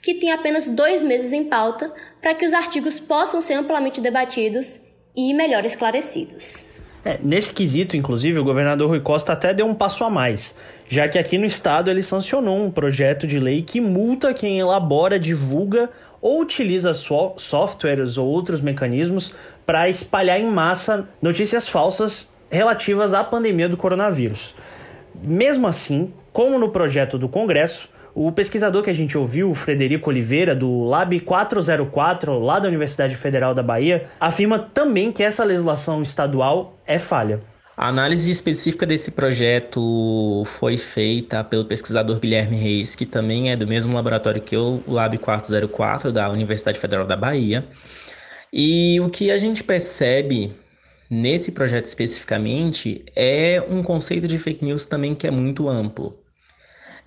que 0.02 0.16
tem 0.16 0.30
apenas 0.30 0.68
dois 0.68 1.02
meses 1.02 1.32
em 1.32 1.46
pauta 1.46 1.90
para 2.22 2.34
que 2.34 2.46
os 2.46 2.52
artigos 2.52 3.00
possam 3.00 3.42
ser 3.42 3.54
amplamente 3.54 4.02
debatidos 4.02 4.82
e 5.16 5.34
melhor 5.34 5.64
esclarecidos. 5.64 6.73
É, 7.06 7.20
nesse 7.22 7.52
quesito, 7.52 7.98
inclusive, 7.98 8.39
o 8.39 8.44
governador 8.44 8.89
Rui 8.89 9.02
Costa 9.02 9.34
até 9.34 9.54
deu 9.54 9.66
um 9.66 9.76
passo 9.76 10.06
a 10.06 10.10
mais, 10.10 10.56
já 10.88 11.08
que 11.08 11.20
aqui 11.20 11.38
no 11.38 11.46
estado 11.46 11.92
ele 11.92 12.02
sancionou 12.02 12.63
um 12.63 12.72
projeto 12.72 13.28
de 13.28 13.39
lei 13.39 13.62
que 13.62 13.82
multa 13.82 14.34
quem 14.34 14.60
elabora, 14.60 15.20
divulga 15.20 15.89
ou 16.22 16.39
utiliza 16.39 16.94
softwares 16.94 18.18
ou 18.18 18.26
outros 18.26 18.62
mecanismos 18.62 19.36
para 19.66 19.89
espalhar 19.89 20.39
em 20.39 20.46
massa 20.46 21.06
notícias 21.22 21.68
falsas 21.68 22.30
relativas 22.50 23.13
à 23.13 23.22
pandemia 23.22 23.68
do 23.68 23.76
coronavírus. 23.76 24.56
Mesmo 25.22 25.68
assim, 25.68 26.13
como 26.32 26.58
no 26.58 26.70
projeto 26.70 27.18
do 27.18 27.28
Congresso, 27.28 27.89
o 28.15 28.32
pesquisador 28.32 28.84
que 28.84 28.89
a 28.89 28.93
gente 28.93 29.17
ouviu, 29.17 29.49
o 29.49 29.56
Frederico 29.56 30.10
Oliveira, 30.10 30.56
do 30.56 30.84
Lab 30.84 31.19
404, 31.19 32.38
lá 32.38 32.60
da 32.60 32.67
Universidade 32.67 33.15
Federal 33.15 33.56
da 33.56 33.63
Bahia, 33.63 34.08
afirma 34.19 34.60
também 34.60 35.12
que 35.12 35.23
essa 35.23 35.43
legislação 35.43 36.02
estadual 36.04 36.78
é 36.86 36.99
falha. 36.99 37.41
A 37.76 37.88
análise 37.88 38.30
específica 38.30 38.86
desse 38.86 39.12
projeto 39.12 40.43
foi 40.45 40.78
feita 40.78 41.43
pelo 41.43 41.65
pesquisador 41.65 42.19
Guilherme 42.19 42.56
Reis, 42.56 42.93
que 42.93 43.06
também 43.06 43.52
é 43.52 43.56
do 43.56 43.65
mesmo 43.65 43.95
laboratório 43.95 44.41
que 44.41 44.56
eu, 44.56 44.84
o 44.86 44.93
Lab 44.93 45.17
404 45.17 46.12
da 46.12 46.30
Universidade 46.30 46.80
Federal 46.80 47.08
da 47.08 47.15
Bahia. 47.15 47.65
E 48.52 48.99
o 49.02 49.10
que 49.10 49.32
a 49.32 49.39
gente 49.39 49.63
percebe 49.63 50.54
nesse 51.10 51.52
projeto 51.52 51.88
especificamente 51.88 53.04
é 53.15 53.63
um 53.67 53.82
conceito 53.82 54.28
de 54.28 54.38
fake 54.38 54.63
news 54.63 54.86
também 54.86 55.15
que 55.15 55.26
é 55.26 55.32
muito 55.32 55.67
amplo. 55.67 56.23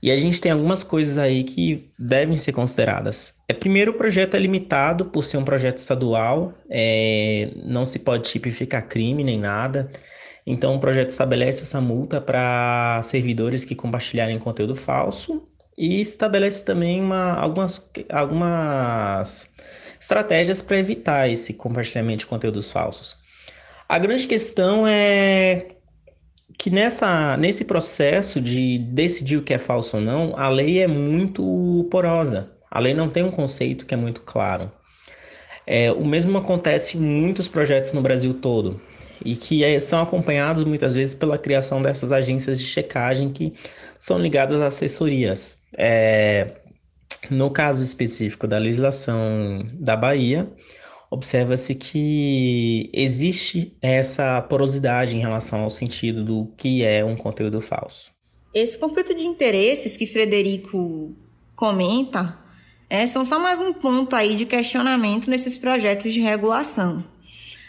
E 0.02 0.10
a 0.10 0.16
gente 0.16 0.40
tem 0.40 0.52
algumas 0.52 0.82
coisas 0.82 1.18
aí 1.18 1.42
que 1.42 1.88
devem 1.98 2.36
ser 2.36 2.52
consideradas. 2.52 3.38
É 3.48 3.54
primeiro, 3.54 3.92
o 3.92 3.94
projeto 3.94 4.34
é 4.34 4.38
limitado 4.38 5.06
por 5.06 5.24
ser 5.24 5.38
um 5.38 5.44
projeto 5.44 5.78
estadual, 5.78 6.52
é, 6.68 7.50
não 7.64 7.86
se 7.86 8.00
pode 8.00 8.30
tipificar 8.30 8.86
crime 8.86 9.24
nem 9.24 9.38
nada. 9.38 9.90
Então, 10.46 10.76
o 10.76 10.80
projeto 10.80 11.10
estabelece 11.10 11.62
essa 11.62 11.80
multa 11.80 12.20
para 12.20 13.00
servidores 13.02 13.64
que 13.64 13.74
compartilharem 13.74 14.38
conteúdo 14.38 14.76
falso 14.76 15.42
e 15.76 16.00
estabelece 16.00 16.64
também 16.64 17.00
uma, 17.00 17.34
algumas, 17.34 17.90
algumas 18.10 19.50
estratégias 20.00 20.62
para 20.62 20.78
evitar 20.78 21.28
esse 21.28 21.54
compartilhamento 21.54 22.20
de 22.20 22.26
conteúdos 22.26 22.70
falsos. 22.70 23.16
A 23.88 23.98
grande 23.98 24.26
questão 24.26 24.86
é 24.86 25.75
que 26.58 26.70
nessa, 26.70 27.36
nesse 27.36 27.64
processo 27.64 28.40
de 28.40 28.78
decidir 28.78 29.36
o 29.36 29.42
que 29.42 29.54
é 29.54 29.58
falso 29.58 29.96
ou 29.96 30.02
não, 30.02 30.34
a 30.36 30.48
lei 30.48 30.80
é 30.80 30.86
muito 30.86 31.86
porosa. 31.90 32.50
A 32.70 32.80
lei 32.80 32.94
não 32.94 33.08
tem 33.08 33.22
um 33.22 33.30
conceito 33.30 33.86
que 33.86 33.94
é 33.94 33.96
muito 33.96 34.22
claro. 34.22 34.70
É, 35.66 35.90
o 35.92 36.04
mesmo 36.04 36.38
acontece 36.38 36.96
em 36.96 37.00
muitos 37.00 37.48
projetos 37.48 37.92
no 37.92 38.00
Brasil 38.02 38.34
todo. 38.34 38.80
e 39.24 39.34
que 39.34 39.64
é, 39.64 39.78
são 39.80 40.02
acompanhados 40.02 40.64
muitas 40.64 40.94
vezes 40.94 41.14
pela 41.14 41.38
criação 41.38 41.80
dessas 41.82 42.12
agências 42.12 42.58
de 42.58 42.66
checagem 42.66 43.32
que 43.32 43.54
são 43.98 44.18
ligadas 44.18 44.60
a 44.60 44.66
assessorias. 44.66 45.62
É, 45.76 46.52
no 47.30 47.50
caso 47.50 47.82
específico 47.82 48.46
da 48.46 48.58
legislação 48.58 49.66
da 49.74 49.96
Bahia, 49.96 50.48
observa-se 51.10 51.74
que 51.74 52.90
existe 52.92 53.76
essa 53.80 54.40
porosidade 54.42 55.16
em 55.16 55.20
relação 55.20 55.60
ao 55.60 55.70
sentido 55.70 56.24
do 56.24 56.52
que 56.56 56.82
é 56.82 57.04
um 57.04 57.16
conteúdo 57.16 57.60
falso. 57.60 58.10
Esse 58.52 58.78
conflito 58.78 59.14
de 59.14 59.22
interesses 59.22 59.96
que 59.96 60.06
Frederico 60.06 61.14
comenta 61.54 62.38
é, 62.88 63.06
são 63.06 63.24
só 63.24 63.38
mais 63.38 63.60
um 63.60 63.72
ponto 63.72 64.14
aí 64.14 64.34
de 64.34 64.46
questionamento 64.46 65.28
nesses 65.28 65.58
projetos 65.58 66.12
de 66.12 66.20
regulação. 66.20 67.04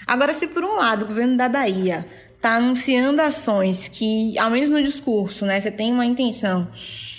Agora, 0.06 0.34
se 0.34 0.48
por 0.48 0.64
um 0.64 0.76
lado 0.76 1.04
o 1.04 1.08
governo 1.08 1.36
da 1.36 1.50
Bahia 1.50 2.06
está 2.36 2.56
anunciando 2.56 3.22
ações 3.22 3.88
que, 3.88 4.38
ao 4.38 4.50
menos 4.50 4.70
no 4.70 4.82
discurso, 4.82 5.46
né, 5.46 5.60
você 5.60 5.72
tem 5.72 5.92
uma 5.92 6.06
intenção 6.06 6.72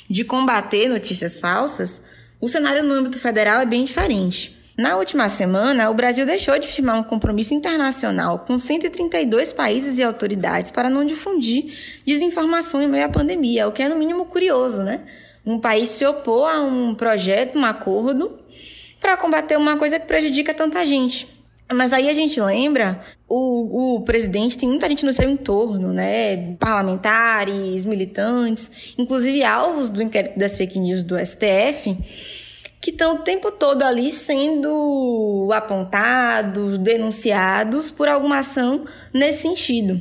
de 0.09 0.25
combater 0.25 0.89
notícias 0.89 1.39
falsas, 1.39 2.03
o 2.41 2.49
cenário 2.49 2.83
no 2.83 2.95
âmbito 2.95 3.19
federal 3.19 3.61
é 3.61 3.67
bem 3.67 3.85
diferente. 3.85 4.58
Na 4.79 4.97
última 4.97 5.29
semana, 5.29 5.91
o 5.91 5.95
Brasil 5.95 6.25
deixou 6.25 6.57
de 6.57 6.69
firmar 6.69 7.01
um 7.01 7.03
compromisso 7.03 7.53
internacional 7.53 8.39
com 8.39 8.57
132 8.61 9.53
países 9.53 9.99
e 9.99 10.05
autoridades 10.05 10.71
para 10.71 10.89
não 10.89 11.05
difundir 11.05 11.77
desinformação 12.07 12.81
em 12.81 12.87
meio 12.87 13.07
à 13.07 13.09
pandemia, 13.09 13.67
o 13.67 13.73
que 13.73 13.83
é 13.83 13.89
no 13.89 13.97
mínimo 13.97 14.27
curioso, 14.27 14.85
né? 14.85 15.01
Um 15.45 15.59
país 15.59 15.89
se 15.89 16.07
opor 16.07 16.49
a 16.49 16.63
um 16.63 16.95
projeto, 16.95 17.59
um 17.59 17.65
acordo, 17.65 18.39
para 19.01 19.17
combater 19.17 19.57
uma 19.57 19.77
coisa 19.77 19.99
que 19.99 20.07
prejudica 20.07 20.55
tanta 20.55 20.87
gente. 20.87 21.27
Mas 21.75 21.93
aí 21.93 22.09
a 22.09 22.15
gente 22.15 22.41
lembra, 22.41 23.01
o, 23.29 23.97
o 23.97 24.01
presidente 24.03 24.57
tem 24.57 24.69
muita 24.69 24.89
gente 24.89 25.05
no 25.05 25.13
seu 25.13 25.29
entorno, 25.29 25.93
né? 25.93 26.55
Parlamentares, 26.55 27.85
militantes, 27.85 28.95
inclusive 28.97 29.43
alvos 29.43 29.89
do 29.89 30.01
inquérito 30.01 30.39
das 30.39 30.57
fake 30.57 30.79
news 30.79 31.03
do 31.03 31.19
STF 31.19 31.97
que 32.81 32.91
estão 32.91 33.17
o 33.17 33.19
tempo 33.19 33.51
todo 33.51 33.83
ali 33.83 34.11
sendo 34.11 35.51
apontados, 35.53 36.79
denunciados 36.79 37.91
por 37.91 38.09
alguma 38.09 38.39
ação 38.39 38.85
nesse 39.13 39.43
sentido. 39.43 40.01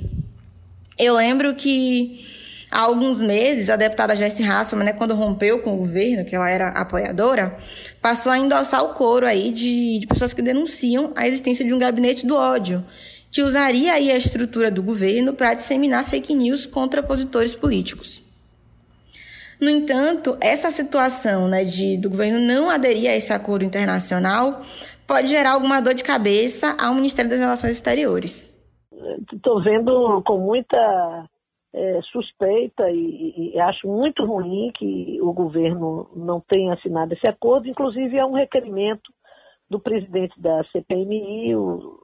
Eu 0.97 1.15
lembro 1.15 1.55
que 1.55 2.25
há 2.71 2.81
alguns 2.81 3.21
meses 3.21 3.69
a 3.69 3.75
deputada 3.75 4.15
Jessie 4.15 4.45
Hasselman, 4.45 4.85
né, 4.85 4.93
quando 4.93 5.15
rompeu 5.15 5.59
com 5.59 5.73
o 5.73 5.77
governo, 5.77 6.25
que 6.25 6.35
ela 6.35 6.49
era 6.49 6.69
apoiadora, 6.69 7.57
passou 8.01 8.31
a 8.31 8.37
endossar 8.37 8.83
o 8.83 8.93
coro 8.93 9.25
aí 9.25 9.51
de, 9.51 9.99
de 9.99 10.07
pessoas 10.07 10.33
que 10.33 10.41
denunciam 10.41 11.13
a 11.15 11.27
existência 11.27 11.65
de 11.65 11.73
um 11.73 11.79
gabinete 11.79 12.25
do 12.25 12.35
ódio, 12.35 12.85
que 13.31 13.41
usaria 13.41 13.93
aí 13.93 14.11
a 14.11 14.17
estrutura 14.17 14.69
do 14.69 14.83
governo 14.83 15.33
para 15.33 15.53
disseminar 15.53 16.03
fake 16.03 16.33
news 16.33 16.65
contra 16.65 17.01
opositores 17.01 17.55
políticos. 17.55 18.26
No 19.59 19.69
entanto, 19.69 20.37
essa 20.41 20.69
situação 20.69 21.47
né, 21.47 21.63
de, 21.63 21.97
do 21.97 22.09
governo 22.09 22.39
não 22.39 22.69
aderir 22.69 23.09
a 23.09 23.15
esse 23.15 23.33
acordo 23.33 23.65
internacional 23.65 24.61
pode 25.07 25.27
gerar 25.27 25.53
alguma 25.53 25.81
dor 25.81 25.95
de 25.95 26.03
cabeça 26.03 26.77
ao 26.79 26.93
Ministério 26.93 27.29
das 27.29 27.39
Relações 27.39 27.75
Exteriores. 27.75 28.55
Estou 29.33 29.63
vendo 29.63 30.21
com 30.23 30.37
muita 30.37 31.27
é, 31.73 32.01
suspeita 32.11 32.89
e, 32.91 33.53
e, 33.53 33.59
acho 33.59 33.87
muito 33.87 34.25
ruim 34.25 34.71
que 34.75 35.19
o 35.21 35.33
governo 35.33 36.09
não 36.15 36.39
tenha 36.39 36.73
assinado 36.73 37.13
esse 37.13 37.27
acordo. 37.27 37.67
Inclusive, 37.67 38.17
é 38.17 38.25
um 38.25 38.33
requerimento 38.33 39.11
do 39.69 39.79
presidente 39.79 40.39
da 40.39 40.63
CPMI, 40.65 41.55
o, 41.55 41.99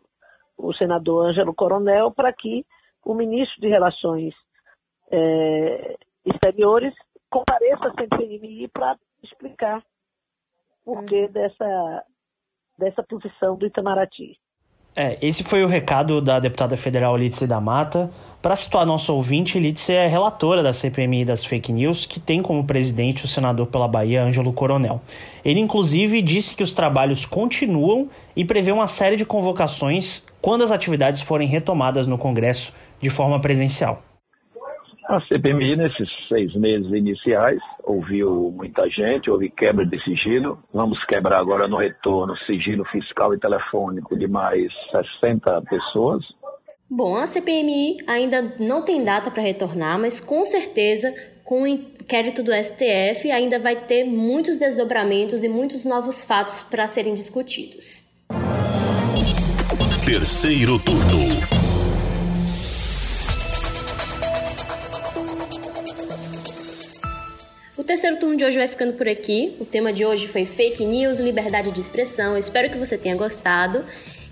o 0.58 0.74
senador 0.74 1.28
Ângelo 1.28 1.54
Coronel, 1.54 2.12
para 2.12 2.34
que 2.34 2.66
o 3.06 3.14
ministro 3.14 3.62
de 3.62 3.68
Relações 3.68 4.34
é, 5.12 5.98
Exteriores 6.26 6.94
compareça 7.34 7.88
à 7.88 7.94
CPMI 8.00 8.68
para 8.68 8.96
explicar 9.24 9.84
o 10.86 10.94
porquê 10.94 11.28
dessa, 11.30 12.04
dessa 12.78 13.02
posição 13.02 13.56
do 13.56 13.66
Itamaraty. 13.66 14.38
É, 14.96 15.18
esse 15.26 15.44
foi 15.44 15.64
o 15.64 15.68
recado 15.68 16.22
da 16.22 16.40
deputada 16.40 16.78
federal 16.78 17.18
Lídice 17.18 17.48
da 17.48 17.60
Mata. 17.60 18.12
Para 18.40 18.56
situar 18.56 18.86
nosso 18.86 19.12
ouvinte, 19.16 19.58
Lídice 19.58 19.94
é 19.94 20.06
relatora 20.06 20.62
da 20.62 20.72
CPMI 20.72 21.26
das 21.26 21.44
fake 21.44 21.72
news, 21.72 22.06
que 22.06 22.20
tem 22.20 22.44
como 22.44 22.64
presidente 22.64 23.26
o 23.26 23.28
senador 23.28 23.66
pela 23.66 23.88
Bahia, 23.88 24.24
Ângelo 24.24 24.54
Coronel. 24.54 25.02
Ele, 25.44 25.60
inclusive, 25.60 26.22
disse 26.22 26.56
que 26.56 26.62
os 26.62 26.76
trabalhos 26.76 27.26
continuam 27.26 28.08
e 28.36 28.46
prevê 28.46 28.72
uma 28.72 28.86
série 28.86 29.16
de 29.16 29.26
convocações 29.26 30.24
quando 30.40 30.64
as 30.64 30.70
atividades 30.70 31.22
forem 31.22 31.48
retomadas 31.48 32.06
no 32.06 32.18
Congresso 32.18 32.72
de 33.02 33.10
forma 33.10 33.40
presencial. 33.42 34.04
A 35.14 35.22
CPMI, 35.28 35.76
nesses 35.76 36.10
seis 36.28 36.56
meses 36.56 36.92
iniciais, 36.92 37.60
ouviu 37.84 38.52
muita 38.58 38.90
gente, 38.90 39.30
houve 39.30 39.48
quebra 39.48 39.86
de 39.86 40.04
sigilo. 40.04 40.58
Vamos 40.74 40.98
quebrar 41.06 41.40
agora 41.40 41.68
no 41.68 41.78
retorno 41.78 42.36
sigilo 42.48 42.84
fiscal 42.86 43.32
e 43.32 43.40
telefônico 43.40 44.18
de 44.18 44.28
mais 44.28 44.74
60 45.22 45.62
pessoas. 45.70 46.24
Bom, 46.90 47.16
a 47.16 47.28
CPMI 47.28 47.98
ainda 48.08 48.56
não 48.60 48.84
tem 48.84 49.04
data 49.04 49.30
para 49.30 49.44
retornar, 49.44 50.00
mas 50.00 50.20
com 50.20 50.44
certeza, 50.46 51.14
com 51.44 51.62
o 51.62 51.68
inquérito 51.68 52.42
do 52.42 52.52
STF, 52.52 53.30
ainda 53.32 53.60
vai 53.60 53.76
ter 53.76 54.06
muitos 54.06 54.58
desdobramentos 54.58 55.44
e 55.44 55.48
muitos 55.48 55.86
novos 55.86 56.26
fatos 56.26 56.62
para 56.62 56.88
serem 56.88 57.14
discutidos. 57.14 58.02
Terceiro 60.08 60.80
turno. 60.80 61.53
O 67.84 67.86
terceiro 67.86 68.16
turno 68.16 68.38
de 68.38 68.46
hoje 68.46 68.58
vai 68.58 68.68
ficando 68.70 68.94
por 68.94 69.10
aqui. 69.10 69.58
O 69.60 69.66
tema 69.66 69.92
de 69.92 70.06
hoje 70.06 70.30
foi 70.30 70.46
fake 70.46 70.86
news, 70.86 71.20
liberdade 71.20 71.70
de 71.70 71.82
expressão. 71.82 72.32
Eu 72.32 72.38
espero 72.38 72.70
que 72.70 72.78
você 72.78 72.98
tenha 72.98 73.14
gostado. 73.14 73.84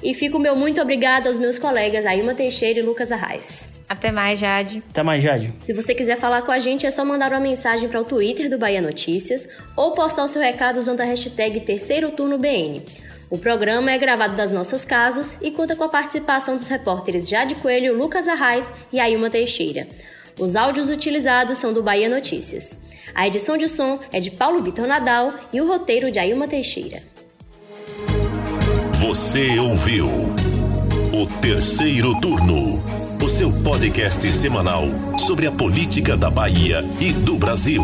E 0.01 0.13
fico 0.13 0.39
meu 0.39 0.55
muito 0.55 0.81
obrigada 0.81 1.27
aos 1.27 1.37
meus 1.37 1.59
colegas 1.59 2.05
Ailma 2.05 2.33
Teixeira 2.33 2.79
e 2.79 2.81
Lucas 2.81 3.11
Arraes. 3.11 3.69
Até 3.89 4.09
mais, 4.09 4.39
Jade. 4.39 4.81
Até 4.89 5.03
mais, 5.03 5.21
Jade. 5.21 5.53
Se 5.59 5.73
você 5.73 5.93
quiser 5.93 6.17
falar 6.17 6.43
com 6.43 6.51
a 6.53 6.59
gente, 6.59 6.85
é 6.85 6.91
só 6.91 7.03
mandar 7.03 7.29
uma 7.29 7.41
mensagem 7.41 7.89
para 7.89 7.99
o 7.99 8.05
Twitter 8.05 8.49
do 8.49 8.57
Bahia 8.57 8.81
Notícias 8.81 9.49
ou 9.75 9.91
postar 9.91 10.23
o 10.23 10.29
seu 10.29 10.41
recado 10.41 10.79
usando 10.79 11.01
a 11.01 11.03
hashtag 11.03 11.59
Terceiro 11.59 12.09
Turno 12.11 12.37
BN. 12.37 12.81
O 13.29 13.37
programa 13.37 13.91
é 13.91 13.97
gravado 13.97 14.33
das 14.33 14.53
nossas 14.53 14.85
casas 14.85 15.37
e 15.41 15.51
conta 15.51 15.75
com 15.75 15.83
a 15.83 15.89
participação 15.89 16.55
dos 16.55 16.69
repórteres 16.69 17.27
Jade 17.27 17.55
Coelho, 17.55 17.97
Lucas 17.97 18.29
Arraes 18.29 18.71
e 18.93 18.99
Ailma 19.01 19.29
Teixeira. 19.29 19.89
Os 20.39 20.55
áudios 20.55 20.89
utilizados 20.89 21.57
são 21.57 21.73
do 21.73 21.83
Bahia 21.83 22.07
Notícias. 22.07 22.89
A 23.13 23.27
edição 23.27 23.57
de 23.57 23.67
som 23.67 23.99
é 24.11 24.19
de 24.19 24.31
Paulo 24.31 24.63
Vitor 24.63 24.87
Nadal 24.87 25.33
e 25.51 25.59
o 25.59 25.67
roteiro 25.67 26.11
de 26.11 26.19
Ailma 26.19 26.47
Teixeira. 26.47 26.99
Você 28.93 29.59
ouviu 29.59 30.07
o 30.07 31.27
terceiro 31.41 32.19
turno, 32.21 32.79
o 33.23 33.29
seu 33.29 33.51
podcast 33.63 34.31
semanal 34.31 34.83
sobre 35.17 35.47
a 35.47 35.51
política 35.51 36.15
da 36.15 36.29
Bahia 36.29 36.83
e 36.99 37.11
do 37.11 37.35
Brasil. 37.35 37.83